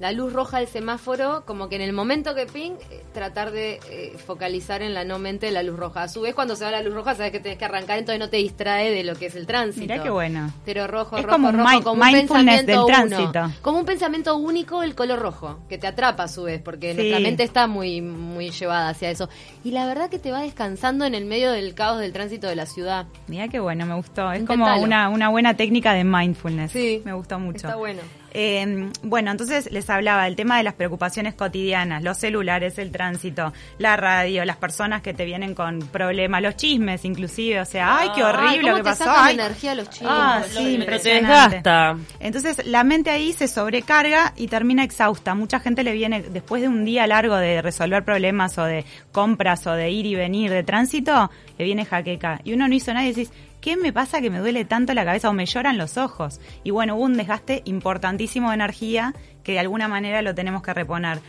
La 0.00 0.10
luz 0.10 0.32
roja 0.32 0.58
del 0.58 0.66
semáforo, 0.66 1.44
como 1.46 1.68
que 1.68 1.76
en 1.76 1.82
el 1.82 1.92
momento 1.92 2.34
que 2.34 2.46
ping, 2.46 2.72
eh, 2.90 3.02
tratar 3.12 3.52
de 3.52 3.78
eh, 3.90 4.16
focalizar 4.26 4.82
en 4.82 4.92
la 4.92 5.04
no 5.04 5.20
mente 5.20 5.46
de 5.46 5.52
la 5.52 5.62
luz 5.62 5.78
roja. 5.78 6.02
A 6.02 6.08
su 6.08 6.22
vez, 6.22 6.34
cuando 6.34 6.56
se 6.56 6.64
va 6.64 6.72
la 6.72 6.82
luz 6.82 6.92
roja, 6.94 7.14
sabes 7.14 7.30
que 7.30 7.38
tenés 7.38 7.58
que 7.58 7.64
arrancar, 7.64 7.98
entonces 8.00 8.18
no 8.18 8.28
te 8.28 8.38
distrae 8.38 8.90
de 8.90 9.04
lo 9.04 9.14
que 9.14 9.26
es 9.26 9.36
el 9.36 9.46
tránsito. 9.46 9.82
Mirá 9.86 10.02
qué 10.02 10.10
bueno. 10.10 10.52
Pero 10.64 10.88
rojo, 10.88 11.16
Es 11.16 11.22
rojo, 11.24 11.36
como 11.36 11.52
rojo, 11.52 11.82
como 11.84 12.02
un 12.02 12.12
mindfulness 12.12 12.62
pensamiento 12.64 12.66
del 12.72 12.78
uno. 12.80 12.86
tránsito. 12.86 13.62
Como 13.62 13.78
un 13.78 13.84
pensamiento 13.84 14.36
único 14.36 14.82
el 14.82 14.96
color 14.96 15.20
rojo, 15.20 15.60
que 15.68 15.78
te 15.78 15.86
atrapa 15.86 16.24
a 16.24 16.28
su 16.28 16.42
vez, 16.42 16.60
porque 16.60 16.90
Sí. 16.90 16.96
nuestra 16.96 17.20
mente 17.20 17.42
está 17.44 17.66
muy, 17.68 18.00
muy 18.00 18.50
llevada 18.50 18.88
hacia 18.88 19.10
eso. 19.10 19.28
Y 19.62 19.70
la 19.70 19.86
verdad 19.86 20.10
que 20.10 20.18
te 20.18 20.32
va 20.32 20.40
descansando 20.40 21.04
en 21.04 21.14
el 21.14 21.24
medio 21.24 21.52
del 21.52 21.74
caos 21.74 22.00
del 22.00 22.12
tránsito 22.12 22.48
de 22.48 22.56
la 22.56 22.66
ciudad. 22.66 23.06
Mirá 23.28 23.46
qué 23.46 23.60
bueno, 23.60 23.86
me 23.86 23.94
gustó. 23.94 24.32
Es 24.32 24.40
Intentalo. 24.40 24.72
como 24.72 24.82
una, 24.84 25.08
una 25.08 25.28
buena 25.28 25.54
técnica 25.54 25.92
de 25.94 26.02
mindfulness. 26.02 26.72
Sí, 26.72 27.00
Me 27.04 27.12
gustó 27.12 27.38
mucho. 27.38 27.68
Está 27.68 27.76
bueno. 27.76 28.00
Eh, 28.34 28.90
bueno, 29.02 29.30
entonces 29.30 29.70
les 29.70 29.88
hablaba 29.88 30.24
del 30.24 30.34
tema 30.34 30.56
de 30.56 30.64
las 30.64 30.74
preocupaciones 30.74 31.34
cotidianas, 31.34 32.02
los 32.02 32.18
celulares, 32.18 32.78
el 32.78 32.90
tránsito, 32.90 33.52
la 33.78 33.96
radio, 33.96 34.44
las 34.44 34.56
personas 34.56 35.02
que 35.02 35.14
te 35.14 35.24
vienen 35.24 35.54
con 35.54 35.78
problemas, 35.78 36.42
los 36.42 36.56
chismes 36.56 37.04
inclusive, 37.04 37.60
o 37.60 37.64
sea, 37.64 37.98
ay, 37.98 38.10
qué 38.14 38.24
horrible 38.24 38.62
¿cómo 38.62 38.68
lo 38.70 38.76
que 38.76 38.82
te 38.82 38.90
pasó. 38.90 39.04
sacan 39.04 39.24
ay, 39.26 39.34
energía 39.34 39.74
los 39.76 39.88
chicos? 39.88 40.12
Ah, 40.12 40.42
sí, 40.48 40.54
lo 40.54 40.68
impresionante. 40.82 41.56
desgasta. 41.56 41.96
Entonces 42.18 42.66
la 42.66 42.82
mente 42.82 43.10
ahí 43.10 43.32
se 43.32 43.46
sobrecarga 43.46 44.32
y 44.36 44.48
termina 44.48 44.82
exhausta. 44.82 45.34
Mucha 45.34 45.60
gente 45.60 45.84
le 45.84 45.92
viene, 45.92 46.22
después 46.22 46.60
de 46.60 46.68
un 46.68 46.84
día 46.84 47.06
largo 47.06 47.36
de 47.36 47.62
resolver 47.62 48.04
problemas 48.04 48.58
o 48.58 48.64
de 48.64 48.84
compras 49.12 49.64
o 49.68 49.72
de 49.72 49.90
ir 49.90 50.06
y 50.06 50.16
venir 50.16 50.50
de 50.50 50.64
tránsito, 50.64 51.30
le 51.58 51.64
viene 51.64 51.84
jaqueca. 51.84 52.40
Y 52.44 52.52
uno 52.52 52.68
no 52.68 52.74
hizo 52.74 52.92
nada 52.92 53.06
y 53.06 53.12
decís, 53.12 53.32
¿qué 53.60 53.76
me 53.76 53.92
pasa 53.92 54.20
que 54.20 54.30
me 54.30 54.38
duele 54.38 54.64
tanto 54.64 54.94
la 54.94 55.04
cabeza 55.04 55.30
o 55.30 55.32
me 55.32 55.46
lloran 55.46 55.78
los 55.78 55.96
ojos? 55.96 56.40
Y 56.62 56.70
bueno, 56.70 56.96
hubo 56.96 57.04
un 57.04 57.16
desgaste 57.16 57.62
importantísimo 57.64 58.48
de 58.50 58.54
energía 58.54 59.14
que 59.42 59.52
de 59.52 59.58
alguna 59.60 59.88
manera 59.88 60.22
lo 60.22 60.34
tenemos 60.34 60.62
que 60.62 60.74
reponer. 60.74 61.20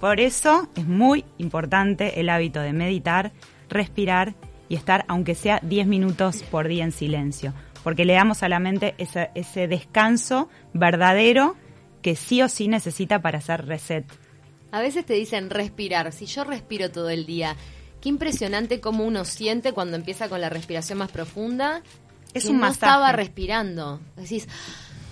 Por 0.00 0.20
eso 0.20 0.68
es 0.74 0.86
muy 0.86 1.24
importante 1.38 2.20
el 2.20 2.28
hábito 2.28 2.60
de 2.60 2.72
meditar, 2.72 3.32
respirar 3.68 4.34
y 4.68 4.76
estar, 4.76 5.04
aunque 5.06 5.34
sea 5.34 5.60
10 5.62 5.86
minutos 5.86 6.42
por 6.42 6.66
día 6.66 6.84
en 6.84 6.92
silencio, 6.92 7.54
porque 7.84 8.04
le 8.04 8.14
damos 8.14 8.42
a 8.42 8.48
la 8.48 8.58
mente 8.58 8.94
ese, 8.98 9.30
ese 9.34 9.68
descanso 9.68 10.48
verdadero 10.72 11.56
que 12.02 12.16
sí 12.16 12.42
o 12.42 12.48
sí 12.48 12.68
necesita 12.68 13.22
para 13.22 13.38
hacer 13.38 13.66
reset. 13.66 14.04
A 14.72 14.80
veces 14.80 15.04
te 15.04 15.14
dicen 15.14 15.50
respirar. 15.50 16.10
Si 16.12 16.26
yo 16.26 16.44
respiro 16.44 16.90
todo 16.90 17.10
el 17.10 17.26
día, 17.26 17.56
qué 18.02 18.08
impresionante 18.08 18.80
cómo 18.80 19.04
uno 19.04 19.24
siente 19.24 19.72
cuando 19.72 19.96
empieza 19.96 20.28
con 20.28 20.40
la 20.40 20.50
respiración 20.50 20.98
más 20.98 21.10
profunda. 21.10 21.82
Es 22.34 22.44
que 22.44 22.50
un 22.50 22.56
no 22.56 22.62
masaje. 22.62 22.86
estaba 22.86 23.12
respirando. 23.12 24.00
Decís, 24.16 24.48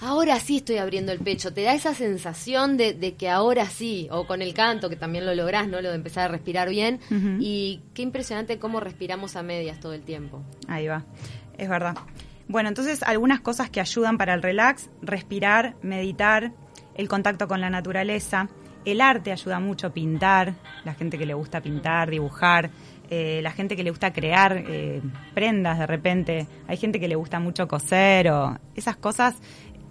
ahora 0.03 0.41
sí 0.41 0.57
estoy 0.59 0.79
abriendo 0.79 1.13
el 1.13 1.21
pecho. 1.21 1.53
Te 1.55 1.63
da 1.63 1.73
esa 1.73 1.95
sensación 1.95 2.77
de, 2.77 2.93
de 2.93 3.15
que 3.15 3.31
ahora 3.31 3.67
sí, 3.67 4.09
o 4.11 4.27
con 4.27 4.43
el 4.43 4.55
canto, 4.55 4.89
que 4.89 4.97
también 4.97 5.25
lo 5.25 5.35
lográs, 5.35 5.69
¿no? 5.69 5.81
Lo 5.81 5.91
de 5.91 5.95
empezar 5.95 6.25
a 6.25 6.29
respirar 6.29 6.69
bien. 6.69 6.99
Y 7.39 7.81
qué 7.95 8.03
impresionante 8.03 8.59
cómo 8.59 8.81
respiramos 8.81 9.37
a 9.37 9.43
medias 9.43 9.79
todo 9.79 9.93
el 9.93 10.03
tiempo. 10.03 10.43
Ahí 10.67 10.89
va, 10.89 11.05
es 11.59 11.69
verdad. 11.69 11.95
Bueno, 12.49 12.69
entonces 12.69 13.05
algunas 13.05 13.41
cosas 13.41 13.71
que 13.71 13.81
ayudan 13.81 14.19
para 14.19 14.35
el 14.35 14.43
relax, 14.43 14.91
respirar, 15.03 15.77
meditar, 15.83 16.53
el 16.97 17.09
contacto 17.09 17.47
con 17.47 17.61
la 17.61 17.71
naturaleza, 17.71 18.49
el 18.85 19.01
arte 19.01 19.33
ayuda 19.33 19.61
mucho, 19.61 19.93
pintar, 19.93 20.55
la 20.85 20.95
gente 20.95 21.19
que 21.19 21.27
le 21.27 21.35
gusta 21.35 21.61
pintar, 21.61 22.11
dibujar, 22.11 22.71
eh, 23.13 23.41
la 23.43 23.51
gente 23.51 23.77
que 23.77 23.83
le 23.83 23.91
gusta 23.91 24.13
crear 24.13 24.65
eh, 24.69 25.03
prendas 25.35 25.81
de 25.81 25.87
repente, 25.87 26.47
hay 26.69 26.77
gente 26.77 27.01
que 27.01 27.09
le 27.09 27.17
gusta 27.17 27.41
mucho 27.41 27.67
coser 27.67 28.31
o 28.31 28.57
esas 28.77 28.97
cosas 28.97 29.35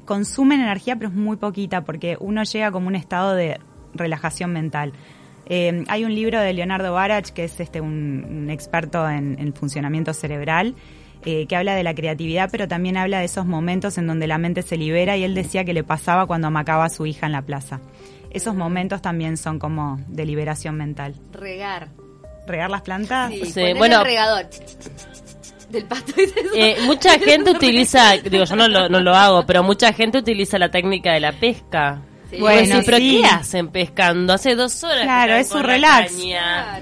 consumen 0.05 0.62
energía 0.62 0.96
pero 0.96 1.10
es 1.10 1.15
muy 1.15 1.36
poquita 1.36 1.84
porque 1.84 2.17
uno 2.19 2.43
llega 2.43 2.72
como 2.72 2.88
un 2.88 2.96
estado 2.96 3.36
de 3.36 3.60
relajación 3.93 4.53
mental. 4.53 4.93
Eh, 5.48 5.84
hay 5.88 6.05
un 6.05 6.15
libro 6.15 6.39
de 6.39 6.53
Leonardo 6.53 6.93
Barach, 6.93 7.29
que 7.29 7.43
es 7.43 7.60
este 7.60 7.81
un, 7.81 8.48
experto 8.50 9.10
en, 9.10 9.38
en 9.38 9.53
funcionamiento 9.53 10.13
cerebral, 10.13 10.75
que 11.22 11.53
habla 11.53 11.75
de 11.75 11.84
la 11.84 11.93
creatividad, 11.93 12.50
pero 12.50 12.69
también 12.69 12.96
habla 12.96 13.19
de 13.19 13.25
esos 13.25 13.46
momentos 13.46 13.98
en 13.98 14.08
donde 14.08 14.25
la 14.25 14.38
mente 14.38 14.62
se 14.62 14.77
libera 14.77 15.17
y 15.17 15.25
él 15.25 15.36
decía 15.36 15.65
que 15.65 15.74
le 15.74 15.84
pasaba 15.84 16.25
cuando 16.25 16.48
amacaba 16.48 16.86
a 16.86 16.89
su 16.89 17.05
hija 17.05 17.25
en 17.25 17.34
la 17.34 17.41
plaza. 17.41 17.81
Esos 18.32 18.56
momentos 18.56 19.02
también 19.02 19.38
son 19.38 19.60
como 19.60 20.00
de 20.08 20.26
liberación 20.26 20.76
mental. 20.76 21.16
Regar. 21.32 21.90
¿Regar 22.48 22.70
las 22.70 22.82
plantas? 22.82 23.32
Sí, 23.32 23.46
Sí, 23.46 23.62
bueno. 23.78 24.00
el 24.00 24.06
regador. 24.06 24.48
Del 25.70 25.86
pasto. 25.86 26.14
Eh, 26.56 26.78
mucha 26.86 27.18
gente 27.20 27.52
utiliza, 27.52 28.14
digo, 28.18 28.44
yo 28.44 28.56
no 28.56 28.68
lo, 28.68 28.90
no 28.90 29.00
lo 29.02 29.14
hago, 29.16 29.46
pero 29.46 29.62
mucha 29.64 29.94
gente 29.94 30.18
utiliza 30.18 30.58
la 30.58 30.70
técnica 30.70 31.14
de 31.14 31.20
la 31.20 31.32
pesca. 31.32 32.02
Sí. 32.32 32.38
Bueno, 32.40 32.68
Bueno, 32.68 32.82
pero 32.86 32.98
sí. 32.98 33.22
¿qué 33.22 33.28
hacen 33.28 33.68
pescando? 33.70 34.34
Hace 34.34 34.54
dos 34.56 34.84
horas. 34.84 35.02
Claro, 35.04 35.34
es 35.34 35.48
su 35.50 35.60
relax. 35.60 36.14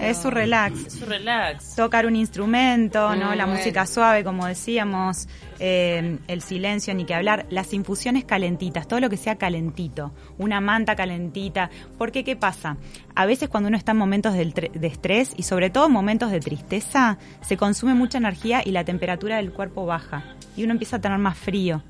Es 0.01 0.17
su 0.21 0.29
relax. 0.29 0.85
Es 0.87 0.93
su 0.93 1.05
relax. 1.05 1.75
tocar 1.75 2.05
un 2.05 2.15
instrumento, 2.17 3.15
¿no? 3.15 3.33
La 3.35 3.45
bueno. 3.45 3.57
música 3.59 3.85
suave, 3.85 4.23
como 4.25 4.45
decíamos, 4.45 5.27
eh, 5.59 6.19
el 6.27 6.41
silencio, 6.41 6.93
ni 6.93 7.05
que 7.05 7.13
hablar, 7.13 7.45
las 7.49 7.73
infusiones 7.73 8.25
calentitas, 8.25 8.87
todo 8.87 8.99
lo 8.99 9.09
que 9.09 9.17
sea 9.17 9.37
calentito, 9.37 10.11
una 10.37 10.61
manta 10.61 10.95
calentita, 10.95 11.69
porque 11.97 12.23
¿qué 12.23 12.35
pasa? 12.35 12.77
A 13.15 13.25
veces 13.25 13.49
cuando 13.49 13.67
uno 13.67 13.77
está 13.77 13.91
en 13.91 13.97
momentos 13.97 14.33
de 14.33 14.87
estrés 14.87 15.33
y 15.35 15.43
sobre 15.43 15.69
todo 15.69 15.87
en 15.87 15.93
momentos 15.93 16.31
de 16.31 16.39
tristeza, 16.39 17.17
se 17.41 17.57
consume 17.57 17.93
mucha 17.93 18.17
energía 18.17 18.61
y 18.63 18.71
la 18.71 18.83
temperatura 18.83 19.37
del 19.37 19.51
cuerpo 19.51 19.85
baja 19.85 20.23
y 20.55 20.63
uno 20.63 20.73
empieza 20.73 20.97
a 20.97 21.01
tener 21.01 21.17
más 21.17 21.37
frío. 21.37 21.83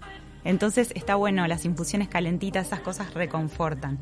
Entonces 0.43 0.91
está 0.95 1.15
bueno, 1.15 1.45
las 1.47 1.65
infusiones 1.65 2.07
calentitas, 2.07 2.67
esas 2.67 2.79
cosas 2.79 3.13
reconfortan. 3.13 3.97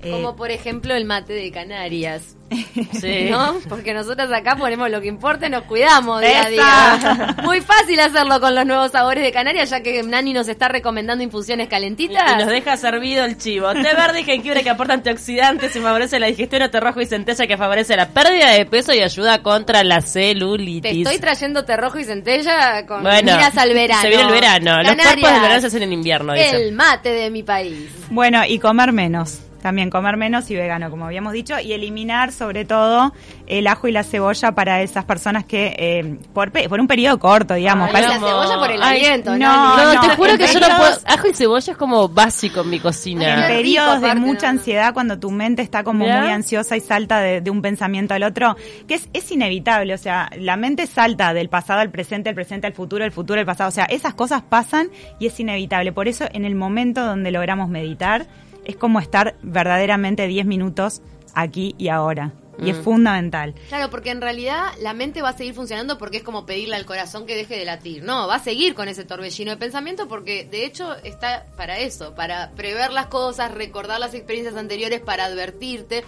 Eh, 0.00 0.12
Como 0.12 0.36
por 0.36 0.52
ejemplo 0.52 0.94
el 0.94 1.04
mate 1.04 1.32
de 1.32 1.50
Canarias. 1.50 2.36
Sí. 3.00 3.26
¿No? 3.28 3.56
Porque 3.68 3.92
nosotros 3.92 4.30
acá 4.32 4.54
ponemos 4.56 4.88
lo 4.90 5.00
que 5.00 5.08
importa 5.08 5.48
y 5.48 5.50
nos 5.50 5.64
cuidamos 5.64 6.20
día 6.20 6.44
a 6.44 6.48
día. 6.48 7.36
Muy 7.42 7.60
fácil 7.60 7.98
hacerlo 8.00 8.40
con 8.40 8.54
los 8.54 8.64
nuevos 8.64 8.92
sabores 8.92 9.22
de 9.24 9.32
Canarias, 9.32 9.68
ya 9.70 9.80
que 9.82 10.00
Nani 10.04 10.32
nos 10.32 10.46
está 10.48 10.68
recomendando 10.68 11.22
infusiones 11.24 11.66
Y 11.66 11.68
calentitas. 11.70 12.36
nos 12.38 12.46
deja 12.46 12.76
servido 12.76 13.24
el 13.24 13.36
chivo. 13.36 13.72
Té 13.72 13.82
verde 13.94 14.20
y 14.20 14.24
jengibre 14.24 14.62
que 14.62 14.70
aporta 14.70 14.94
antioxidantes 14.94 15.74
y 15.74 15.80
favorece 15.80 16.20
la 16.20 16.28
digestión. 16.28 16.70
Té 16.70 16.80
rojo 16.80 17.00
y 17.00 17.06
centella 17.06 17.46
que 17.46 17.56
favorece 17.56 17.96
la 17.96 18.08
pérdida 18.10 18.50
de 18.52 18.64
peso 18.66 18.94
y 18.94 19.00
ayuda 19.00 19.42
contra 19.42 19.82
la 19.84 20.00
Te 20.00 20.06
celulitis. 20.06 20.98
estoy 21.06 21.18
trayendo 21.18 21.64
té 21.64 21.76
rojo 21.76 21.98
y 21.98 22.04
centella 22.04 22.86
con 22.86 23.02
Bueno, 23.02 23.32
miras 23.34 23.56
al 23.58 23.74
verano. 23.74 24.02
se 24.02 24.08
viene 24.08 24.22
el 24.24 24.30
verano. 24.30 24.76
Los 24.82 24.94
cuerpos 24.94 25.30
del 25.32 25.40
verano 25.40 25.60
se 25.60 25.66
hacen 25.66 25.82
en 25.82 25.92
invierno. 25.92 26.32
El 26.34 26.72
mate 26.72 27.10
de 27.10 27.30
mi 27.30 27.42
país. 27.42 27.90
Bueno, 28.10 28.42
y 28.46 28.58
comer 28.60 28.92
menos. 28.92 29.40
También 29.62 29.90
comer 29.90 30.16
menos 30.16 30.48
y 30.50 30.54
vegano, 30.56 30.88
como 30.90 31.06
habíamos 31.06 31.32
dicho, 31.32 31.58
y 31.58 31.72
eliminar 31.72 32.32
sobre 32.32 32.64
todo 32.64 33.12
el 33.46 33.66
ajo 33.66 33.88
y 33.88 33.92
la 33.92 34.04
cebolla 34.04 34.52
para 34.52 34.82
esas 34.82 35.04
personas 35.04 35.44
que, 35.44 35.74
eh, 35.78 36.18
por, 36.32 36.52
pe- 36.52 36.68
por 36.68 36.78
un 36.80 36.86
periodo 36.86 37.18
corto, 37.18 37.54
digamos. 37.54 37.88
Ay, 37.88 37.92
para- 37.92 38.08
la 38.08 38.14
cebolla 38.14 38.56
por 38.58 38.70
el 38.70 38.82
Ay, 38.82 38.98
aliento, 39.04 39.30
no, 39.32 39.38
Nani. 39.38 39.76
No, 39.82 39.94
no, 39.94 40.00
te 40.00 40.16
juro 40.16 40.30
en 40.30 40.38
que 40.38 40.46
yo 40.46 40.60
no 40.60 40.66
puedo. 40.76 40.98
Ajo 41.06 41.26
y 41.28 41.34
cebolla 41.34 41.72
es 41.72 41.76
como 41.78 42.08
básico 42.08 42.60
en 42.60 42.70
mi 42.70 42.76
en 42.76 42.82
cocina. 42.82 43.36
Rico, 43.36 43.48
periodos 43.48 44.00
de 44.00 44.14
mucha 44.14 44.48
ansiedad, 44.48 44.94
cuando 44.94 45.18
tu 45.18 45.30
mente 45.30 45.62
está 45.62 45.82
como 45.82 46.06
¿Ya? 46.06 46.20
muy 46.20 46.30
ansiosa 46.30 46.76
y 46.76 46.80
salta 46.80 47.20
de, 47.20 47.40
de 47.40 47.50
un 47.50 47.60
pensamiento 47.60 48.14
al 48.14 48.22
otro, 48.22 48.56
que 48.86 48.94
es, 48.94 49.08
es 49.12 49.30
inevitable, 49.32 49.92
o 49.94 49.98
sea, 49.98 50.30
la 50.38 50.56
mente 50.56 50.86
salta 50.86 51.34
del 51.34 51.48
pasado 51.48 51.80
al 51.80 51.90
presente, 51.90 52.28
el 52.28 52.34
presente 52.36 52.66
al 52.68 52.74
futuro, 52.74 53.04
el 53.04 53.12
futuro 53.12 53.40
al 53.40 53.46
pasado, 53.46 53.68
o 53.68 53.72
sea, 53.72 53.84
esas 53.86 54.14
cosas 54.14 54.42
pasan 54.42 54.88
y 55.18 55.26
es 55.26 55.40
inevitable. 55.40 55.92
Por 55.92 56.06
eso, 56.08 56.26
en 56.32 56.44
el 56.44 56.54
momento 56.54 57.04
donde 57.04 57.30
logramos 57.32 57.68
meditar, 57.68 58.26
es 58.68 58.76
como 58.76 59.00
estar 59.00 59.34
verdaderamente 59.42 60.28
10 60.28 60.46
minutos 60.46 61.02
aquí 61.34 61.74
y 61.78 61.88
ahora. 61.88 62.32
Y 62.60 62.70
es 62.70 62.78
Mm. 62.78 62.82
fundamental. 62.82 63.54
Claro, 63.68 63.88
porque 63.88 64.10
en 64.10 64.20
realidad 64.20 64.66
la 64.80 64.92
mente 64.92 65.22
va 65.22 65.28
a 65.28 65.36
seguir 65.36 65.54
funcionando 65.54 65.96
porque 65.96 66.16
es 66.16 66.22
como 66.24 66.44
pedirle 66.44 66.74
al 66.74 66.86
corazón 66.86 67.24
que 67.24 67.36
deje 67.36 67.56
de 67.56 67.64
latir. 67.64 68.02
No, 68.02 68.26
va 68.26 68.34
a 68.36 68.38
seguir 68.42 68.74
con 68.74 68.88
ese 68.88 69.04
torbellino 69.04 69.52
de 69.52 69.56
pensamiento 69.56 70.08
porque 70.08 70.44
de 70.44 70.64
hecho 70.64 70.96
está 71.04 71.46
para 71.56 71.78
eso, 71.78 72.16
para 72.16 72.50
prever 72.56 72.92
las 72.92 73.06
cosas, 73.06 73.52
recordar 73.54 74.00
las 74.00 74.12
experiencias 74.14 74.56
anteriores, 74.56 75.00
para 75.00 75.26
advertirte. 75.26 76.02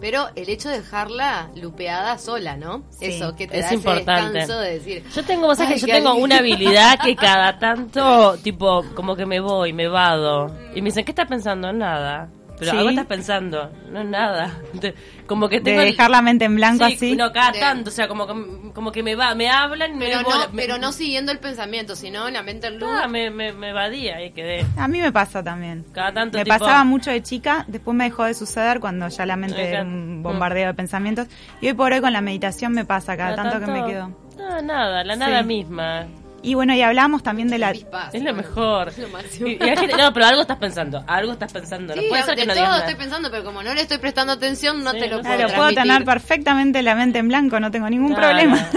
Pero 0.00 0.26
el 0.34 0.48
hecho 0.48 0.68
de 0.68 0.78
dejarla 0.78 1.48
lupeada 1.54 2.18
sola, 2.18 2.56
¿no? 2.56 2.82
Sí, 2.90 3.06
eso, 3.06 3.34
que 3.36 3.46
te 3.46 3.58
es 3.60 3.66
da 3.68 3.74
importante. 3.74 4.12
ese 4.12 4.38
descanso 4.38 4.60
de 4.60 4.70
decir. 4.72 5.04
Yo 5.14 5.24
tengo, 5.24 5.46
vos 5.46 5.56
sabés 5.56 5.74
"Ay, 5.74 5.80
que 5.80 5.86
yo 5.86 5.94
tengo 5.96 6.08
alivio". 6.10 6.24
una 6.24 6.38
habilidad 6.38 6.98
que 7.02 7.16
cada 7.16 7.58
tanto, 7.58 8.36
tipo, 8.42 8.84
como 8.94 9.16
que 9.16 9.24
me 9.24 9.40
voy, 9.40 9.72
me 9.72 9.88
vado. 9.88 10.48
Y 10.74 10.82
me 10.82 10.88
dicen, 10.88 11.04
¿qué 11.04 11.12
estás 11.12 11.28
pensando? 11.28 11.72
Nada. 11.72 12.28
Pero 12.58 12.70
Sí. 12.70 12.76
algo 12.76 12.90
estás 12.90 13.06
pensando, 13.06 13.72
no 13.90 14.00
es 14.00 14.06
nada. 14.06 14.58
Te- 14.80 14.94
Como 15.26 15.48
que 15.48 15.56
De 15.58 15.64
tengo 15.64 15.80
dejar 15.80 16.10
la 16.10 16.20
mente 16.22 16.44
en 16.44 16.54
blanco 16.54 16.86
Sí, 16.86 16.94
así. 16.94 17.16
No, 17.16 17.32
cada 17.32 17.50
tanto, 17.52 17.88
o 17.90 17.92
sea, 17.92 18.06
como, 18.08 18.26
que- 18.26 18.72
como 18.74 18.92
que 18.92 19.02
me 19.02 19.14
va, 19.16 19.34
me 19.34 19.48
hablan, 19.50 19.96
me 19.98 20.04
Pero 20.06 20.22
bola, 20.22 20.46
no, 20.46 20.52
me- 20.52 20.62
pero 20.62 20.78
no 20.78 20.92
siguiendo 20.92 21.32
el 21.32 21.38
pensamiento, 21.38 21.96
sino 21.96 22.28
la 22.30 22.42
mente 22.42 22.66
en 22.68 22.78
luz. 22.78 22.88
Ah, 22.92 23.08
me, 23.08 23.30
me, 23.30 23.52
me 23.52 23.70
evadía 23.70 24.22
y 24.24 24.32
quedé. 24.32 24.64
A 24.76 24.86
mí 24.86 25.00
me 25.00 25.10
pasa 25.12 25.42
también. 25.42 25.84
Cada 25.92 26.12
tanto 26.12 26.38
Me 26.38 26.44
tipo- 26.44 26.58
pasaba 26.58 26.84
mucho 26.84 27.10
de 27.10 27.22
chica, 27.22 27.64
después 27.68 27.96
me 27.96 28.04
dejó 28.04 28.24
de 28.24 28.34
suceder 28.34 28.80
cuando 28.80 29.08
ya 29.08 29.24
la 29.26 29.36
mente 29.36 29.66
era 29.70 29.82
un 29.82 30.22
bombardeo 30.22 30.68
de 30.68 30.74
pensamientos. 30.74 31.26
Y 31.60 31.68
hoy 31.68 31.74
por 31.74 31.92
hoy 31.92 32.00
con 32.00 32.12
la 32.12 32.20
meditación 32.20 32.72
me 32.72 32.84
pasa 32.84 33.16
cada 33.16 33.34
cada 33.34 33.50
tanto, 33.50 33.66
que 33.66 33.72
me 33.72 33.86
quedo. 33.86 34.10
No, 34.36 34.62
nada, 34.62 35.02
la 35.04 35.16
nada 35.16 35.40
Sí. 35.40 35.46
misma. 35.46 36.06
Y 36.44 36.54
bueno, 36.54 36.74
y 36.74 36.82
hablamos 36.82 37.22
también 37.22 37.48
de 37.48 37.58
la... 37.58 37.70
Es 37.70 38.22
lo 38.22 38.34
mejor. 38.34 38.88
Es 38.88 38.98
lo 38.98 39.08
máximo. 39.08 39.48
Y- 39.48 39.58
y 39.58 39.62
hay 39.68 39.76
gente- 39.76 39.96
no, 39.96 40.12
pero 40.12 40.26
algo 40.26 40.42
estás 40.42 40.58
pensando, 40.58 41.02
algo 41.06 41.32
estás 41.32 41.52
pensando. 41.52 41.94
Sí, 41.94 42.00
no 42.02 42.08
puede 42.08 42.22
ser 42.22 42.36
de 42.36 42.42
que 42.42 42.46
no 42.46 42.52
todo 42.52 42.62
digas 42.62 42.70
nada. 42.78 42.90
estoy 42.90 42.94
pensando, 43.02 43.30
pero 43.30 43.44
como 43.44 43.62
no 43.62 43.72
le 43.74 43.80
estoy 43.80 43.98
prestando 43.98 44.32
atención, 44.34 44.84
no 44.84 44.92
Sí, 44.92 44.98
te 45.00 45.08
lo 45.08 45.16
no 45.16 45.22
puedo 45.22 45.34
Claro, 45.36 45.48
puedo 45.54 45.68
transmitir. 45.72 45.82
tener 45.92 46.04
perfectamente 46.04 46.82
la 46.82 46.94
mente 46.94 47.18
en 47.18 47.28
blanco, 47.28 47.58
no 47.60 47.70
tengo 47.70 47.88
ningún 47.88 48.12
Nada. 48.12 48.22
problema. 48.28 48.68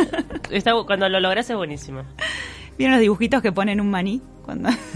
Está, 0.50 0.72
cuando 0.86 1.10
lo 1.10 1.20
logras 1.20 1.50
es 1.50 1.56
buenísimo. 1.58 2.04
¿Vieron 2.78 2.94
los 2.94 3.02
dibujitos 3.02 3.42
que 3.42 3.52
ponen 3.52 3.82
un 3.82 3.90
maní? 3.90 4.22
Cuando... 4.44 4.70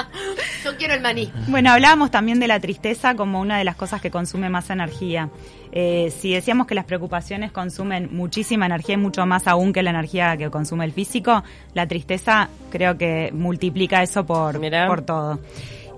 Yo 0.64 0.76
quiero 0.76 0.94
el 0.94 1.00
maní. 1.00 1.32
Bueno, 1.48 1.70
hablábamos 1.70 2.10
también 2.10 2.40
de 2.40 2.48
la 2.48 2.60
tristeza 2.60 3.14
como 3.14 3.40
una 3.40 3.58
de 3.58 3.64
las 3.64 3.76
cosas 3.76 4.00
que 4.00 4.10
consume 4.10 4.48
más 4.48 4.70
energía. 4.70 5.30
Eh, 5.72 6.12
si 6.18 6.32
decíamos 6.32 6.66
que 6.66 6.74
las 6.74 6.84
preocupaciones 6.84 7.52
consumen 7.52 8.08
muchísima 8.12 8.66
energía 8.66 8.94
y 8.94 8.98
mucho 8.98 9.24
más 9.26 9.46
aún 9.46 9.72
que 9.72 9.82
la 9.82 9.90
energía 9.90 10.36
que 10.36 10.50
consume 10.50 10.84
el 10.84 10.92
físico, 10.92 11.44
la 11.74 11.86
tristeza 11.86 12.48
creo 12.70 12.98
que 12.98 13.30
multiplica 13.32 14.02
eso 14.02 14.26
por, 14.26 14.58
Mirá. 14.58 14.88
por 14.88 15.02
todo. 15.02 15.40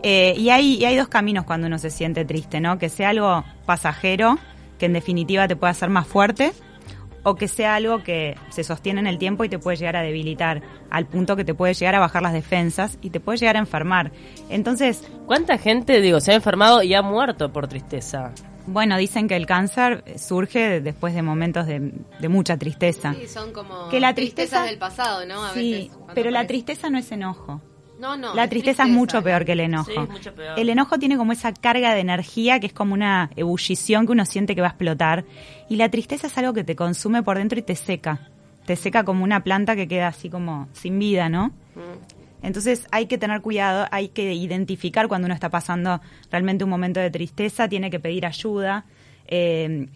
Eh, 0.02 0.34
y, 0.36 0.50
hay, 0.50 0.74
y 0.74 0.84
hay 0.84 0.96
dos 0.96 1.08
caminos 1.08 1.44
cuando 1.44 1.68
uno 1.68 1.78
se 1.78 1.90
siente 1.90 2.24
triste, 2.24 2.60
¿no? 2.60 2.78
Que 2.78 2.88
sea 2.88 3.10
algo 3.10 3.44
pasajero, 3.66 4.38
que 4.78 4.86
en 4.86 4.92
definitiva 4.92 5.46
te 5.46 5.56
pueda 5.56 5.70
hacer 5.70 5.90
más 5.90 6.06
fuerte, 6.06 6.52
o 7.24 7.34
que 7.36 7.48
sea 7.48 7.74
algo 7.76 8.02
que 8.02 8.36
se 8.50 8.64
sostiene 8.64 9.00
en 9.00 9.06
el 9.06 9.18
tiempo 9.18 9.44
y 9.44 9.48
te 9.48 9.58
puede 9.58 9.76
llegar 9.76 9.96
a 9.96 10.02
debilitar, 10.02 10.62
al 10.90 11.06
punto 11.06 11.36
que 11.36 11.44
te 11.44 11.54
puede 11.54 11.74
llegar 11.74 11.94
a 11.94 12.00
bajar 12.00 12.22
las 12.22 12.32
defensas 12.32 12.98
y 13.00 13.10
te 13.10 13.20
puede 13.20 13.38
llegar 13.38 13.56
a 13.56 13.60
enfermar. 13.60 14.12
Entonces, 14.50 15.08
¿Cuánta 15.26 15.56
gente, 15.56 16.00
digo, 16.00 16.20
se 16.20 16.32
ha 16.32 16.34
enfermado 16.34 16.82
y 16.82 16.94
ha 16.94 17.02
muerto 17.02 17.52
por 17.52 17.68
tristeza? 17.68 18.32
bueno, 18.66 18.96
dicen 18.96 19.26
que 19.26 19.34
el 19.36 19.44
cáncer 19.46 20.04
surge 20.16 20.80
después 20.80 21.14
de 21.14 21.22
momentos 21.22 21.66
de, 21.66 21.92
de 22.20 22.28
mucha 22.28 22.56
tristeza. 22.58 23.12
Sí, 23.14 23.26
son 23.26 23.52
como 23.52 23.88
Que 23.88 23.98
la 23.98 24.14
tristezas 24.14 24.50
tristeza- 24.50 24.64
del 24.64 24.78
pasado, 24.78 25.26
¿no? 25.26 25.44
A 25.44 25.50
sí, 25.52 25.72
veces, 25.90 25.98
pero 26.14 26.30
la 26.30 26.46
tristeza 26.46 26.88
no 26.90 26.98
es 26.98 27.10
enojo. 27.10 27.60
No, 28.02 28.16
no. 28.16 28.34
la 28.34 28.48
tristeza, 28.48 28.82
es 28.82 28.88
mucho 28.90 29.22
peor 29.22 29.44
que 29.44 29.52
el 29.52 29.60
Sí, 29.60 29.64
enojo. 29.64 29.90
es 30.02 30.10
mucho 30.10 30.34
peor. 30.34 30.58
El 30.58 30.68
enojo 30.68 30.98
tiene 30.98 31.16
como 31.16 31.30
esa 31.32 31.52
carga 31.54 31.94
de 31.94 32.00
energía 32.00 32.58
que 32.58 32.66
es 32.66 32.72
como 32.72 32.94
una 32.94 33.30
ebullición 33.36 34.06
que 34.06 34.12
uno 34.12 34.24
siente 34.26 34.56
que 34.56 34.60
va 34.60 34.66
a 34.66 34.70
explotar. 34.70 35.24
Y 35.68 35.76
la 35.76 35.88
tristeza 35.88 36.26
es 36.26 36.36
algo 36.36 36.52
que 36.52 36.64
te 36.64 36.74
consume 36.74 37.22
por 37.22 37.38
dentro 37.38 37.58
y 37.58 37.62
te 37.62 37.76
seca. 37.76 38.28
Te 38.66 38.74
seca 38.74 39.04
como 39.04 39.22
una 39.22 39.44
planta 39.44 39.76
que 39.76 39.86
queda 39.86 40.08
así 40.08 40.28
como 40.28 40.68
sin 40.72 40.98
vida, 40.98 41.28
¿no? 41.28 41.52
Entonces 42.42 42.86
hay 42.90 43.06
que 43.06 43.18
tener 43.18 43.40
cuidado, 43.40 43.86
hay 43.92 44.08
que 44.08 44.34
identificar 44.34 45.06
cuando 45.06 45.26
uno 45.26 45.34
está 45.34 45.48
pasando 45.48 46.00
realmente 46.30 46.64
un 46.64 46.70
momento 46.70 46.98
de 46.98 47.08
tristeza, 47.10 47.68
tiene 47.68 47.88
que 47.88 48.00
pedir 48.00 48.26
ayuda. 48.26 48.84
Eh, 49.28 49.86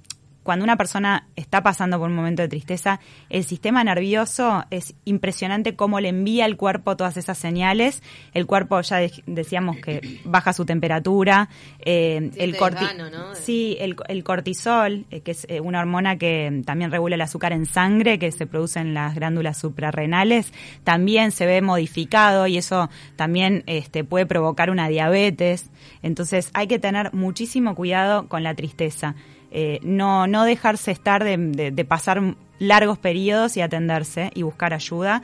cuando 0.47 0.65
una 0.65 0.77
persona 0.77 1.27
está 1.37 1.63
pasando 1.63 1.99
por 1.99 2.09
un 2.09 2.15
momento 2.17 2.41
de 2.41 2.49
tristeza, 2.49 3.01
el 3.29 3.45
sistema 3.45 3.85
nervioso 3.85 4.65
es 4.71 4.95
impresionante 5.05 5.77
cómo 5.77 6.01
le 6.01 6.09
envía 6.09 6.45
al 6.47 6.57
cuerpo 6.57 6.97
todas 6.97 7.17
esas 7.19 7.37
señales. 7.37 8.03
El 8.33 8.47
cuerpo 8.47 8.81
ya 8.81 8.97
de- 8.99 9.13
decíamos 9.27 9.77
que 9.79 10.21
baja 10.25 10.53
su 10.55 10.65
temperatura. 10.65 11.49
eh, 11.81 12.19
Siente 12.21 12.45
el 12.45 12.57
corti- 12.57 12.79
desgano, 12.89 13.11
¿no? 13.11 13.35
Sí, 13.35 13.77
el, 13.81 13.97
el 14.09 14.23
cortisol, 14.25 15.05
eh, 15.11 15.21
que 15.21 15.33
es 15.33 15.47
eh, 15.51 15.61
una 15.61 15.81
hormona 15.81 16.17
que 16.17 16.63
también 16.65 16.91
regula 16.91 17.17
el 17.17 17.21
azúcar 17.21 17.53
en 17.53 17.67
sangre, 17.67 18.19
que 18.19 18.31
se 18.31 18.47
produce 18.47 18.79
en 18.79 18.95
las 18.95 19.17
glándulas 19.17 19.59
suprarrenales, 19.59 20.53
también 20.85 21.33
se 21.33 21.45
ve 21.47 21.61
modificado 21.61 22.47
y 22.47 22.57
eso 22.57 22.89
también 23.17 23.65
este, 23.67 24.05
puede 24.05 24.27
provocar 24.27 24.71
una 24.71 24.89
diabetes. 24.89 25.71
Entonces 26.03 26.51
hay 26.55 26.69
que 26.69 26.79
tener 26.79 27.13
muchísimo 27.13 27.75
cuidado 27.75 28.29
con 28.29 28.45
la 28.45 28.55
tristeza. 28.55 29.17
Eh, 29.59 29.81
no, 29.83 30.27
no 30.27 30.45
dejarse 30.45 30.91
estar 30.91 31.25
de, 31.25 31.39
de- 31.39 31.71
de 31.71 31.85
pasar 31.87 32.21
largos 32.59 32.99
periodos 32.99 33.57
y 33.57 33.63
atenderse 33.63 34.31
y 34.35 34.43
buscar 34.43 34.75
ayuda 34.75 35.23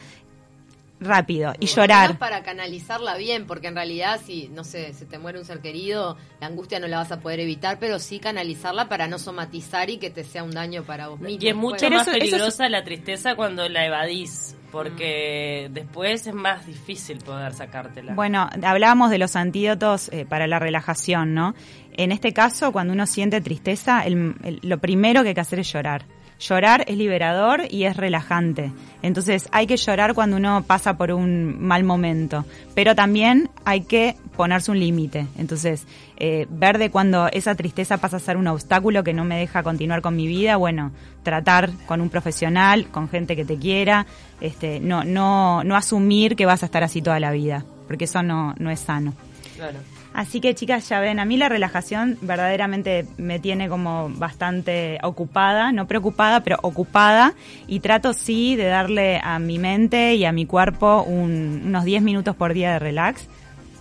rápido 1.05 1.53
y 1.61 1.67
llorar. 1.67 2.19
para 2.19 2.43
canalizarla 2.43 3.17
bien, 3.17 3.47
porque 3.47 3.69
en 3.69 3.75
realidad 3.75 4.21
si, 4.25 4.49
no 4.49 4.65
sé, 4.65 4.93
se 4.95 5.05
te 5.07 5.19
muere 5.19 5.39
un 5.39 5.45
ser 5.45 5.61
querido, 5.61 6.17
la 6.41 6.47
angustia 6.47 6.79
no 6.81 6.87
la 6.89 6.99
vas 6.99 7.13
a 7.13 7.21
poder 7.21 7.41
evitar, 7.41 7.79
pero 7.79 7.99
sí 7.99 8.19
canalizarla 8.19 8.89
para 8.89 9.07
no 9.09 9.19
somatizar 9.19 9.91
y 9.91 9.99
que 9.99 10.11
te 10.11 10.25
sea 10.25 10.43
un 10.45 10.51
daño 10.53 10.83
para 10.85 11.09
vos 11.09 11.21
mismo. 11.21 11.39
Y 11.43 11.49
es 11.49 11.55
mucho 11.57 11.77
Pero 11.81 11.97
más 11.97 12.09
eso- 12.09 12.17
eso 12.17 12.25
es- 12.25 12.31
peligrosa 12.31 12.69
la 12.69 12.85
tristeza 12.85 13.35
cuando 13.35 13.69
la 13.69 13.87
evadís, 13.87 14.57
porque 14.71 15.67
Mm. 15.71 15.75
después 15.75 16.27
es 16.27 16.35
más 16.35 16.67
difícil 16.67 17.19
poder 17.19 17.53
sacártela. 17.55 18.15
Bueno, 18.15 18.49
hablábamos 18.63 19.11
de 19.11 19.19
los 19.19 19.37
antídotos 19.37 20.09
eh, 20.13 20.25
para 20.29 20.47
la 20.47 20.59
relajación, 20.59 21.35
¿no? 21.35 21.55
En 21.95 22.11
este 22.13 22.33
caso, 22.33 22.73
cuando 22.73 22.93
uno 22.95 23.07
siente 23.07 23.41
tristeza, 23.41 24.03
el- 24.07 24.35
el- 24.45 24.61
lo 24.63 24.79
primero 24.79 25.23
que 25.23 25.29
hay 25.31 25.35
que 25.35 25.41
hacer 25.41 25.59
es 25.59 25.71
llorar. 25.73 26.05
Llorar 26.43 26.85
es 26.89 26.97
liberador 26.97 27.63
y 27.71 27.85
es 27.85 27.97
relajante. 27.97 28.73
Entonces 29.01 29.49
hay 29.53 29.69
que 29.69 29.77
llorar 29.77 30.13
cuando 30.13 30.37
uno 30.37 30.65
pasa 30.67 30.97
por 30.97 31.13
un 31.13 31.61
mal 31.61 31.85
momento, 31.85 32.45
pero 32.75 32.97
también 32.97 33.49
hay 33.65 33.83
que 33.83 34.17
ponerse 34.37 34.73
un 34.73 34.81
límite. 34.81 35.27
Entonces, 35.39 35.87
eh, 36.17 36.47
ver 36.51 36.79
de 36.79 36.91
cuando 36.91 37.29
esa 37.29 37.55
tristeza 37.55 37.99
pasa 37.99 38.17
a 38.17 38.21
ser 38.21 38.37
un 38.37 38.49
obstáculo 38.49 39.05
que 39.05 39.13
no 39.13 39.25
me 39.25 39.39
deja 39.39 39.63
continuar 39.63 40.03
con 40.03 40.17
mi 40.17 40.27
vida, 40.27 40.57
bueno, 40.57 40.91
tratar 41.23 41.71
con 41.87 42.01
un 42.01 42.11
profesional, 42.11 42.87
con 42.89 43.09
gente 43.09 43.37
que 43.37 43.45
te 43.45 43.57
quiera, 43.57 44.07
este, 44.41 44.81
no, 44.81 45.05
no, 45.05 45.63
no 45.63 45.77
asumir 45.77 46.35
que 46.35 46.47
vas 46.47 46.65
a 46.65 46.67
estar 46.67 46.83
así 46.83 47.03
toda 47.03 47.21
la 47.21 47.31
vida, 47.31 47.65
porque 47.87 48.05
eso 48.05 48.23
no, 48.25 48.55
no 48.59 48.71
es 48.71 48.81
sano. 48.81 49.15
Claro. 49.55 49.79
Así 50.15 50.41
que 50.41 50.55
chicas, 50.55 50.89
ya 50.89 51.01
ven, 51.01 51.19
a 51.21 51.25
mí 51.25 51.37
la 51.39 51.49
relajación 51.49 52.19
verdaderamente 52.21 53.07
me 53.17 53.39
tiene 53.39 53.69
como 53.69 54.11
bastante 54.11 54.99
ocupada, 55.03 55.73
no 55.73 55.87
preocupada, 55.87 56.41
pero 56.43 56.59
ocupada, 56.63 57.33
y 57.67 57.81
trato 57.81 58.13
sí 58.13 58.55
de 58.57 58.67
darle 58.67 59.21
a 59.23 59.39
mi 59.39 59.59
mente 59.59 60.15
y 60.15 60.25
a 60.27 60.33
mi 60.33 60.45
cuerpo 60.45 61.03
un- 61.03 61.63
unos 61.67 61.85
10 61.85 62.03
minutos 62.03 62.37
por 62.37 62.53
día 62.53 62.73
de 62.73 62.79
relax, 62.79 63.27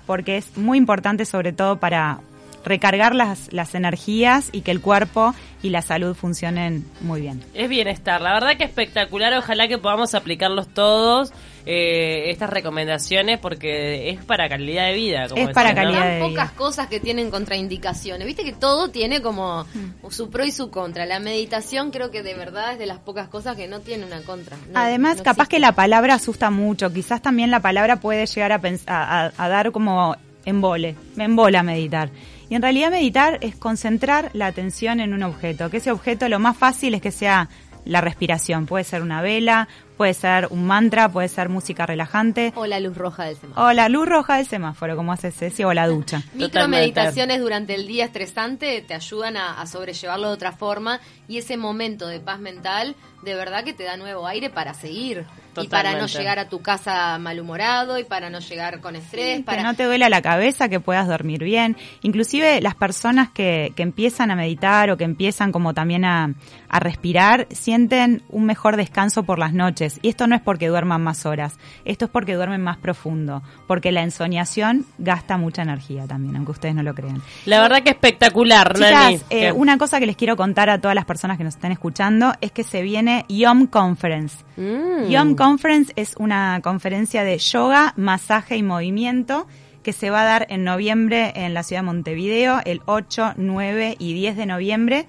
porque 0.07 0.37
es 0.37 0.57
muy 0.57 0.77
importante 0.77 1.25
sobre 1.25 1.51
todo 1.51 1.79
para 1.79 2.19
recargar 2.63 3.15
las, 3.15 3.51
las 3.51 3.73
energías 3.75 4.49
y 4.51 4.61
que 4.61 4.71
el 4.71 4.81
cuerpo 4.81 5.33
y 5.63 5.69
la 5.71 5.81
salud 5.81 6.15
funcionen 6.15 6.85
muy 7.01 7.19
bien. 7.21 7.43
Es 7.53 7.67
bienestar, 7.67 8.21
la 8.21 8.33
verdad 8.33 8.55
que 8.55 8.63
espectacular, 8.63 9.33
ojalá 9.33 9.67
que 9.67 9.77
podamos 9.79 10.13
aplicarlos 10.15 10.67
todos, 10.67 11.33
eh, 11.65 12.29
estas 12.31 12.49
recomendaciones, 12.49 13.39
porque 13.39 14.09
es 14.09 14.23
para 14.25 14.49
calidad 14.49 14.87
de 14.87 14.93
vida. 14.93 15.27
Como 15.29 15.41
Es 15.47 15.53
para 15.53 15.69
¿no? 15.69 15.75
calidad 15.75 15.99
Tan 16.01 16.13
de 16.13 16.19
pocas 16.19 16.49
vida. 16.49 16.57
cosas 16.57 16.87
que 16.87 16.99
tienen 16.99 17.29
contraindicaciones. 17.29 18.25
Viste 18.25 18.43
que 18.43 18.53
todo 18.53 18.89
tiene 18.89 19.21
como 19.21 19.65
su 20.09 20.29
pro 20.29 20.43
y 20.45 20.51
su 20.51 20.69
contra. 20.71 21.05
La 21.05 21.19
meditación 21.19 21.91
creo 21.91 22.09
que 22.11 22.23
de 22.23 22.33
verdad 22.33 22.73
es 22.73 22.79
de 22.79 22.85
las 22.85 22.97
pocas 22.99 23.27
cosas 23.27 23.55
que 23.55 23.67
no 23.67 23.79
tiene 23.81 24.05
una 24.05 24.21
contra. 24.21 24.57
No- 24.71 24.79
Además, 24.79 25.17
no 25.17 25.23
capaz 25.23 25.43
existe. 25.43 25.55
que 25.57 25.59
la 25.59 25.71
palabra 25.73 26.15
asusta 26.15 26.49
mucho. 26.49 26.91
Quizás 26.91 27.21
también 27.21 27.51
la 27.51 27.59
palabra 27.59 27.97
puede 27.97 28.25
llegar 28.25 28.51
a, 28.51 28.61
pens- 28.61 28.83
a, 28.87 29.25
a- 29.27 29.31
a 29.37 29.49
dar 29.49 29.71
como 29.71 30.15
embole. 30.45 30.95
Me 31.15 31.25
embola 31.25 31.61
meditar. 31.63 32.09
Y 32.49 32.55
en 32.55 32.61
realidad 32.61 32.91
meditar 32.91 33.37
es 33.41 33.55
concentrar 33.55 34.29
la 34.33 34.47
atención 34.47 34.99
en 34.99 35.13
un 35.13 35.23
objeto. 35.23 35.69
Que 35.69 35.77
ese 35.77 35.91
objeto 35.91 36.27
lo 36.27 36.39
más 36.39 36.57
fácil 36.57 36.93
es 36.95 37.01
que 37.01 37.11
sea 37.11 37.47
la 37.85 38.01
respiración. 38.01 38.65
Puede 38.65 38.83
ser 38.83 39.01
una 39.01 39.21
vela, 39.21 39.67
puede 39.97 40.13
ser 40.13 40.47
un 40.49 40.65
mantra, 40.65 41.09
puede 41.09 41.27
ser 41.27 41.49
música 41.49 41.85
relajante. 41.85 42.53
O 42.55 42.65
la 42.65 42.79
luz 42.79 42.97
roja 42.97 43.25
del 43.25 43.37
semáforo. 43.37 43.67
O 43.67 43.73
la 43.73 43.89
luz 43.89 44.07
roja 44.07 44.37
del 44.37 44.47
semáforo, 44.47 44.95
como 44.95 45.13
hace 45.13 45.31
Ceci, 45.31 45.63
o 45.63 45.73
la 45.73 45.87
ducha. 45.87 46.23
Micromeditaciones 46.33 47.39
durante 47.39 47.75
el 47.75 47.87
día 47.87 48.05
estresante 48.05 48.81
te 48.81 48.93
ayudan 48.93 49.37
a, 49.37 49.61
a 49.61 49.67
sobrellevarlo 49.67 50.27
de 50.27 50.33
otra 50.33 50.51
forma 50.51 50.99
y 51.27 51.37
ese 51.37 51.57
momento 51.57 52.07
de 52.07 52.19
paz 52.19 52.39
mental 52.39 52.95
de 53.23 53.35
verdad 53.35 53.63
que 53.63 53.73
te 53.73 53.83
da 53.83 53.97
nuevo 53.97 54.27
aire 54.27 54.49
para 54.49 54.73
seguir 54.73 55.25
y 55.57 55.67
para 55.67 55.95
no 55.95 56.07
llegar 56.07 56.39
a 56.39 56.47
tu 56.49 56.61
casa 56.61 57.17
malhumorado 57.19 57.97
y 57.99 58.03
para 58.03 58.29
no 58.29 58.39
llegar 58.39 58.79
con 58.81 58.95
estrés. 58.95 59.37
Que 59.39 59.43
para 59.43 59.63
no 59.63 59.73
te 59.73 59.83
duela 59.83 60.09
la 60.09 60.21
cabeza, 60.21 60.69
que 60.69 60.79
puedas 60.79 61.07
dormir 61.07 61.43
bien. 61.43 61.75
Inclusive 62.01 62.61
las 62.61 62.75
personas 62.75 63.29
que, 63.29 63.73
que 63.75 63.83
empiezan 63.83 64.31
a 64.31 64.35
meditar 64.35 64.89
o 64.91 64.97
que 64.97 65.03
empiezan 65.03 65.51
como 65.51 65.73
también 65.73 66.05
a, 66.05 66.33
a 66.69 66.79
respirar, 66.79 67.47
sienten 67.51 68.23
un 68.29 68.45
mejor 68.45 68.77
descanso 68.77 69.23
por 69.23 69.39
las 69.39 69.53
noches. 69.53 69.99
Y 70.01 70.09
esto 70.09 70.27
no 70.27 70.35
es 70.35 70.41
porque 70.41 70.67
duerman 70.67 71.01
más 71.03 71.25
horas, 71.25 71.57
esto 71.85 72.05
es 72.05 72.11
porque 72.11 72.35
duermen 72.35 72.61
más 72.61 72.77
profundo. 72.77 73.43
Porque 73.67 73.91
la 73.91 74.03
ensoñación 74.03 74.85
gasta 74.97 75.37
mucha 75.37 75.61
energía 75.63 76.05
también, 76.07 76.35
aunque 76.35 76.51
ustedes 76.51 76.75
no 76.75 76.83
lo 76.83 76.93
crean. 76.95 77.21
La 77.45 77.61
verdad 77.61 77.83
que 77.83 77.89
espectacular. 77.91 78.73
Chicas, 78.73 79.25
eh, 79.29 79.39
Que- 79.41 79.51
una 79.51 79.77
cosa 79.77 79.99
que 79.99 80.05
les 80.05 80.15
quiero 80.15 80.35
contar 80.37 80.69
a 80.69 80.79
todas 80.79 80.95
las 80.95 81.05
personas 81.05 81.37
que 81.37 81.43
nos 81.43 81.55
están 81.55 81.71
escuchando 81.71 82.33
es 82.41 82.51
que 82.51 82.63
se 82.63 82.81
viene 82.81 83.25
YOM 83.27 83.67
Conference. 83.67 84.37
Mm. 84.57 85.09
YOM 85.09 85.35
Conference 85.41 85.91
es 85.95 86.13
una 86.19 86.61
conferencia 86.61 87.23
de 87.23 87.39
yoga, 87.39 87.95
masaje 87.97 88.57
y 88.57 88.61
movimiento 88.61 89.47
que 89.81 89.91
se 89.91 90.11
va 90.11 90.21
a 90.21 90.25
dar 90.25 90.45
en 90.51 90.63
noviembre 90.63 91.33
en 91.33 91.55
la 91.55 91.63
ciudad 91.63 91.81
de 91.81 91.87
Montevideo, 91.87 92.59
el 92.63 92.81
8, 92.85 93.33
9 93.37 93.95
y 93.97 94.13
10 94.13 94.37
de 94.37 94.45
noviembre. 94.45 95.07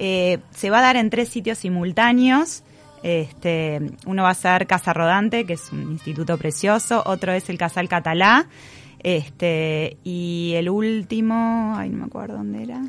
Eh, 0.00 0.38
se 0.50 0.70
va 0.70 0.80
a 0.80 0.82
dar 0.82 0.96
en 0.96 1.10
tres 1.10 1.28
sitios 1.28 1.58
simultáneos. 1.58 2.64
Este, 3.04 3.92
uno 4.04 4.24
va 4.24 4.30
a 4.30 4.34
ser 4.34 4.66
Casa 4.66 4.92
Rodante, 4.92 5.44
que 5.44 5.52
es 5.52 5.70
un 5.70 5.92
instituto 5.92 6.36
precioso, 6.38 7.04
otro 7.06 7.32
es 7.32 7.48
el 7.48 7.56
Casal 7.56 7.88
Catalá, 7.88 8.48
este, 8.98 9.96
y 10.02 10.54
el 10.56 10.70
último, 10.70 11.74
ay, 11.76 11.90
no 11.90 11.98
me 11.98 12.04
acuerdo 12.06 12.38
dónde 12.38 12.64
era. 12.64 12.80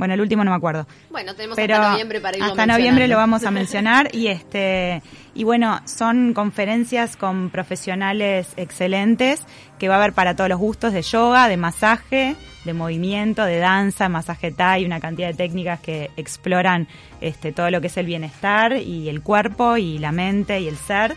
Bueno, 0.00 0.14
el 0.14 0.22
último 0.22 0.42
no 0.44 0.50
me 0.50 0.56
acuerdo. 0.56 0.86
Bueno, 1.10 1.34
tenemos 1.34 1.56
pero 1.56 1.74
hasta 1.74 1.90
noviembre 1.90 2.22
para 2.22 2.38
irlo 2.38 2.48
hasta 2.48 2.64
noviembre 2.64 3.06
lo 3.06 3.18
vamos 3.18 3.44
a 3.44 3.50
mencionar 3.50 4.08
y 4.14 4.28
este 4.28 5.02
y 5.34 5.44
bueno 5.44 5.78
son 5.84 6.32
conferencias 6.32 7.18
con 7.18 7.50
profesionales 7.50 8.48
excelentes 8.56 9.44
que 9.78 9.88
va 9.88 9.96
a 9.96 9.98
haber 9.98 10.14
para 10.14 10.34
todos 10.34 10.48
los 10.48 10.58
gustos 10.58 10.94
de 10.94 11.02
yoga 11.02 11.48
de 11.48 11.58
masaje 11.58 12.34
de 12.64 12.72
movimiento 12.72 13.44
de 13.44 13.58
danza 13.58 14.08
masaje 14.08 14.52
thai 14.52 14.86
una 14.86 15.00
cantidad 15.00 15.28
de 15.28 15.34
técnicas 15.34 15.80
que 15.80 16.10
exploran 16.16 16.88
este 17.20 17.52
todo 17.52 17.70
lo 17.70 17.82
que 17.82 17.88
es 17.88 17.96
el 17.98 18.06
bienestar 18.06 18.78
y 18.78 19.10
el 19.10 19.20
cuerpo 19.20 19.76
y 19.76 19.98
la 19.98 20.12
mente 20.12 20.60
y 20.60 20.68
el 20.68 20.78
ser 20.78 21.14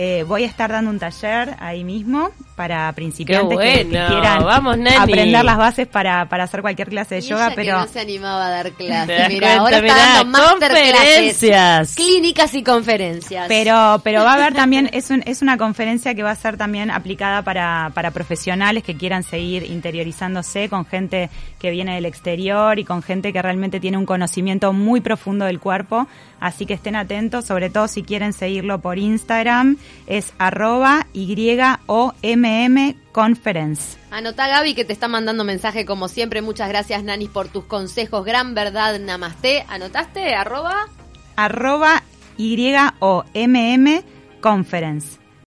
Eh, 0.00 0.22
voy 0.28 0.44
a 0.44 0.46
estar 0.46 0.70
dando 0.70 0.92
un 0.92 1.00
taller 1.00 1.56
ahí 1.58 1.82
mismo 1.82 2.30
para 2.54 2.92
principiantes 2.92 3.58
Qué 3.58 3.64
que- 3.64 3.78
que, 3.78 3.84
bueno. 3.98 4.06
quieran 4.06 4.44
Vamos, 4.44 4.76
aprender 4.96 5.44
las 5.44 5.56
bases 5.56 5.88
para, 5.88 6.28
para 6.28 6.44
hacer 6.44 6.60
cualquier 6.60 6.88
clase 6.88 7.16
de 7.16 7.20
Y 7.20 7.24
yoga, 7.24 7.46
ella 7.46 7.50
que 7.50 7.56
pero 7.56 7.78
no 7.80 7.86
se 7.88 7.98
animaba 8.00 8.46
a 8.46 8.50
dar 8.50 8.70
clases. 8.72 9.28
Mira, 9.28 9.40
cuenta, 9.48 9.58
ahora 9.60 9.82
mirá, 9.82 9.94
está 9.96 10.14
dando 10.14 10.30
masterclasses, 10.38 10.92
conferencias. 10.94 11.94
clínicas 11.96 12.54
y 12.54 12.62
conferencias. 12.62 13.46
Pero, 13.48 14.00
pero 14.04 14.22
va 14.22 14.30
a 14.30 14.34
haber 14.34 14.54
también, 14.54 14.88
es, 14.92 15.10
un- 15.10 15.24
es 15.26 15.42
una 15.42 15.56
conferencia 15.58 16.14
que 16.14 16.22
va 16.22 16.30
a 16.30 16.36
ser 16.36 16.56
también 16.56 16.92
aplicada 16.92 17.42
para, 17.42 17.90
para 17.92 18.12
profesionales 18.12 18.84
que 18.84 18.96
quieran 18.96 19.24
seguir 19.24 19.64
interiorizándose 19.64 20.68
con 20.68 20.84
gente 20.86 21.28
que 21.58 21.72
viene 21.72 21.96
del 21.96 22.06
exterior 22.06 22.78
y 22.78 22.84
con 22.84 23.02
gente 23.02 23.32
que 23.32 23.42
realmente 23.42 23.80
tiene 23.80 23.96
un 23.96 24.06
conocimiento 24.06 24.72
muy 24.72 25.00
profundo 25.00 25.44
del 25.44 25.58
cuerpo. 25.58 26.06
Así 26.40 26.66
que 26.66 26.74
estén 26.74 26.96
atentos, 26.96 27.44
sobre 27.44 27.70
todo 27.70 27.88
si 27.88 28.02
quieren 28.02 28.32
seguirlo 28.32 28.80
por 28.80 28.98
Instagram, 28.98 29.76
es 30.06 30.32
arroba 30.38 31.06
YOMM 31.12 32.94
Conference. 33.12 33.98
Anotá 34.10 34.48
Gaby 34.48 34.74
que 34.74 34.84
te 34.84 34.92
está 34.92 35.08
mandando 35.08 35.44
mensaje 35.44 35.84
como 35.84 36.08
siempre. 36.08 36.42
Muchas 36.42 36.68
gracias 36.68 37.02
Nani 37.02 37.28
por 37.28 37.48
tus 37.48 37.64
consejos. 37.64 38.24
Gran 38.24 38.54
verdad, 38.54 38.98
namaste. 38.98 39.64
¿Anotaste? 39.68 40.34
Arroba. 40.34 40.88
Arroba 41.36 42.02
YOMM 42.38 44.02
Conference. 44.40 45.27